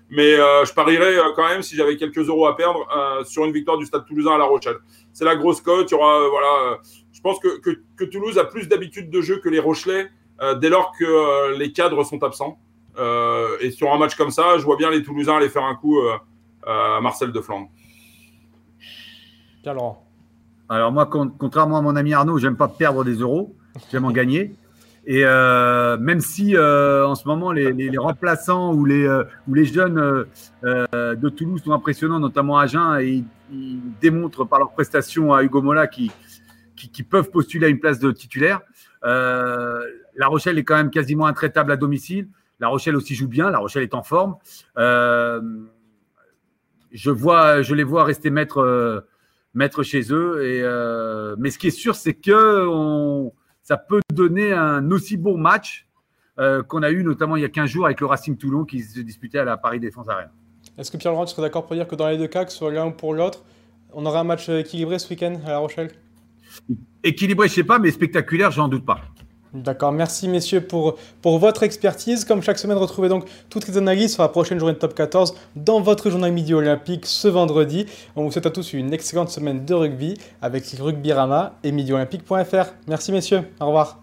Mais 0.09 0.35
euh, 0.35 0.63
je 0.63 0.73
parierais 0.73 1.17
euh, 1.17 1.33
quand 1.35 1.47
même, 1.47 1.63
si 1.63 1.75
j'avais 1.75 1.97
quelques 1.97 2.29
euros 2.29 2.47
à 2.47 2.55
perdre, 2.55 2.87
sur 3.25 3.45
une 3.45 3.51
victoire 3.51 3.77
du 3.77 3.85
Stade 3.85 4.05
Toulousain 4.05 4.35
à 4.35 4.37
La 4.37 4.45
Rochelle. 4.45 4.77
C'est 5.13 5.25
la 5.25 5.35
grosse 5.35 5.61
cote. 5.61 5.89
Il 5.89 5.95
y 5.95 5.97
aura, 5.97 6.29
voilà. 6.29 6.79
je 7.11 7.21
pense 7.21 7.39
que, 7.39 7.59
que, 7.59 7.71
que 7.97 8.05
Toulouse 8.05 8.37
a 8.37 8.45
plus 8.45 8.67
d'habitude 8.67 9.09
de 9.09 9.21
jeu 9.21 9.39
que 9.39 9.49
les 9.49 9.59
Rochelais 9.59 10.09
dès 10.61 10.69
lors 10.69 10.91
que 10.97 11.57
les 11.57 11.71
cadres 11.71 12.03
sont 12.03 12.23
absents. 12.23 12.59
Euh, 12.97 13.57
et 13.61 13.71
sur 13.71 13.93
un 13.93 13.97
match 13.97 14.15
comme 14.15 14.31
ça, 14.31 14.57
je 14.57 14.63
vois 14.63 14.75
bien 14.75 14.89
les 14.89 15.03
Toulousains 15.03 15.37
aller 15.37 15.49
faire 15.49 15.63
un 15.63 15.75
coup 15.75 15.99
euh, 15.99 16.17
à 16.65 16.99
Marcel 17.01 17.31
de 17.31 17.41
Flandre. 17.41 17.69
Laurent. 19.65 20.07
Alors 20.69 20.93
moi, 20.93 21.05
contrairement 21.05 21.77
à 21.77 21.81
mon 21.81 21.97
ami 21.97 22.13
Arnaud, 22.13 22.37
j'aime 22.37 22.55
pas 22.55 22.69
perdre 22.69 23.03
des 23.03 23.15
euros, 23.15 23.53
j'aime 23.91 24.05
en 24.05 24.11
gagner. 24.11 24.55
Et 25.05 25.25
euh, 25.25 25.97
même 25.97 26.21
si 26.21 26.57
en 26.57 27.15
ce 27.15 27.27
moment 27.27 27.51
les, 27.51 27.97
remplaçants 27.97 28.73
ou 28.73 28.85
les, 28.85 29.05
ou 29.47 29.53
les 29.53 29.65
jeunes 29.65 30.25
de 30.63 31.29
Toulouse 31.29 31.61
sont 31.65 31.73
impressionnants, 31.73 32.19
notamment 32.19 32.57
Agen, 32.57 32.97
et 33.01 33.23
ils, 33.51 33.81
démontrent 33.99 34.45
par 34.45 34.59
leur 34.59 34.71
prestation 34.71 35.33
à 35.33 35.43
Hugo 35.43 35.61
Mola 35.61 35.87
qu'ils 35.87 36.11
qui, 36.75 37.03
peuvent 37.03 37.29
postuler 37.29 37.65
à 37.65 37.69
une 37.69 37.79
place 37.79 37.99
de 37.99 38.11
titulaire. 38.11 38.61
la 39.03 40.27
Rochelle 40.27 40.57
est 40.57 40.63
quand 40.63 40.77
même 40.77 40.91
quasiment 40.91 41.25
intraitable 41.25 41.73
à 41.73 41.75
domicile. 41.75 42.29
La 42.59 42.69
Rochelle 42.69 42.95
aussi 42.95 43.15
joue 43.15 43.27
bien. 43.27 43.49
La 43.49 43.59
Rochelle 43.59 43.83
est 43.83 43.93
en 43.93 44.03
forme. 44.03 44.35
Euh, 44.77 45.41
je, 46.91 47.11
vois, 47.11 47.61
je 47.61 47.75
les 47.75 47.83
vois 47.83 48.03
rester 48.03 48.29
maîtres, 48.29 48.61
euh, 48.61 49.83
chez 49.83 50.11
eux. 50.11 50.43
Et, 50.43 50.61
euh, 50.63 51.35
mais 51.37 51.51
ce 51.51 51.59
qui 51.59 51.67
est 51.67 51.71
sûr, 51.71 51.95
c'est 51.95 52.15
que 52.15 53.29
ça 53.61 53.77
peut 53.77 54.01
donner 54.13 54.53
un 54.53 54.89
aussi 54.91 55.17
bon 55.17 55.37
match 55.37 55.87
qu'on 56.67 56.83
a 56.83 56.91
eu 56.91 57.03
notamment 57.03 57.35
il 57.35 57.41
y 57.41 57.45
a 57.45 57.49
15 57.49 57.67
jours 57.67 57.85
avec 57.87 57.99
le 57.99 58.05
Racing 58.05 58.37
Toulon 58.37 58.63
qui 58.63 58.81
se 58.81 58.99
disputait 58.99 59.39
à 59.39 59.43
la 59.43 59.57
Paris 59.57 59.79
Défense 59.79 60.07
Arena. 60.07 60.29
Est-ce 60.77 60.91
que 60.91 60.97
Pierre-Laurent, 60.97 61.25
tu 61.25 61.31
serais 61.31 61.41
d'accord 61.41 61.65
pour 61.65 61.75
dire 61.75 61.87
que 61.87 61.95
dans 61.95 62.07
les 62.07 62.17
deux 62.19 62.27
cas, 62.27 62.45
que 62.45 62.51
ce 62.51 62.59
soit 62.59 62.71
l'un 62.71 62.85
ou 62.85 62.91
pour 62.91 63.15
l'autre, 63.15 63.43
on 63.91 64.05
aura 64.05 64.19
un 64.19 64.23
match 64.23 64.47
équilibré 64.47 64.99
ce 64.99 65.09
week-end 65.09 65.39
à 65.45 65.49
La 65.49 65.57
Rochelle? 65.57 65.89
Équilibré, 67.03 67.47
je 67.47 67.53
ne 67.53 67.55
sais 67.55 67.63
pas, 67.63 67.79
mais 67.79 67.89
spectaculaire, 67.89 68.51
j'en 68.51 68.67
doute 68.67 68.85
pas. 68.85 69.01
D'accord, 69.53 69.91
merci 69.91 70.27
messieurs 70.27 70.61
pour, 70.61 70.95
pour 71.21 71.39
votre 71.39 71.63
expertise. 71.63 72.25
Comme 72.25 72.41
chaque 72.41 72.59
semaine, 72.59 72.77
retrouvez 72.77 73.09
donc 73.09 73.25
toutes 73.49 73.67
les 73.67 73.77
analyses 73.77 74.13
sur 74.13 74.23
la 74.23 74.29
prochaine 74.29 74.59
journée 74.59 74.73
de 74.73 74.79
Top 74.79 74.93
14 74.93 75.35
dans 75.55 75.79
votre 75.79 76.09
journal 76.09 76.31
midi 76.31 76.53
olympique 76.53 77.05
ce 77.05 77.27
vendredi. 77.27 77.85
On 78.15 78.23
vous 78.23 78.31
souhaite 78.31 78.45
à 78.45 78.51
tous 78.51 78.73
une 78.73 78.93
excellente 78.93 79.29
semaine 79.29 79.65
de 79.65 79.73
rugby 79.73 80.17
avec 80.41 80.65
Rugby 80.79 81.13
Rama 81.13 81.53
et 81.63 81.71
midioolympique.fr. 81.71 82.73
Merci 82.87 83.11
messieurs, 83.11 83.43
au 83.59 83.67
revoir. 83.67 83.99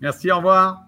Merci, 0.00 0.30
au 0.30 0.36
revoir. 0.36 0.87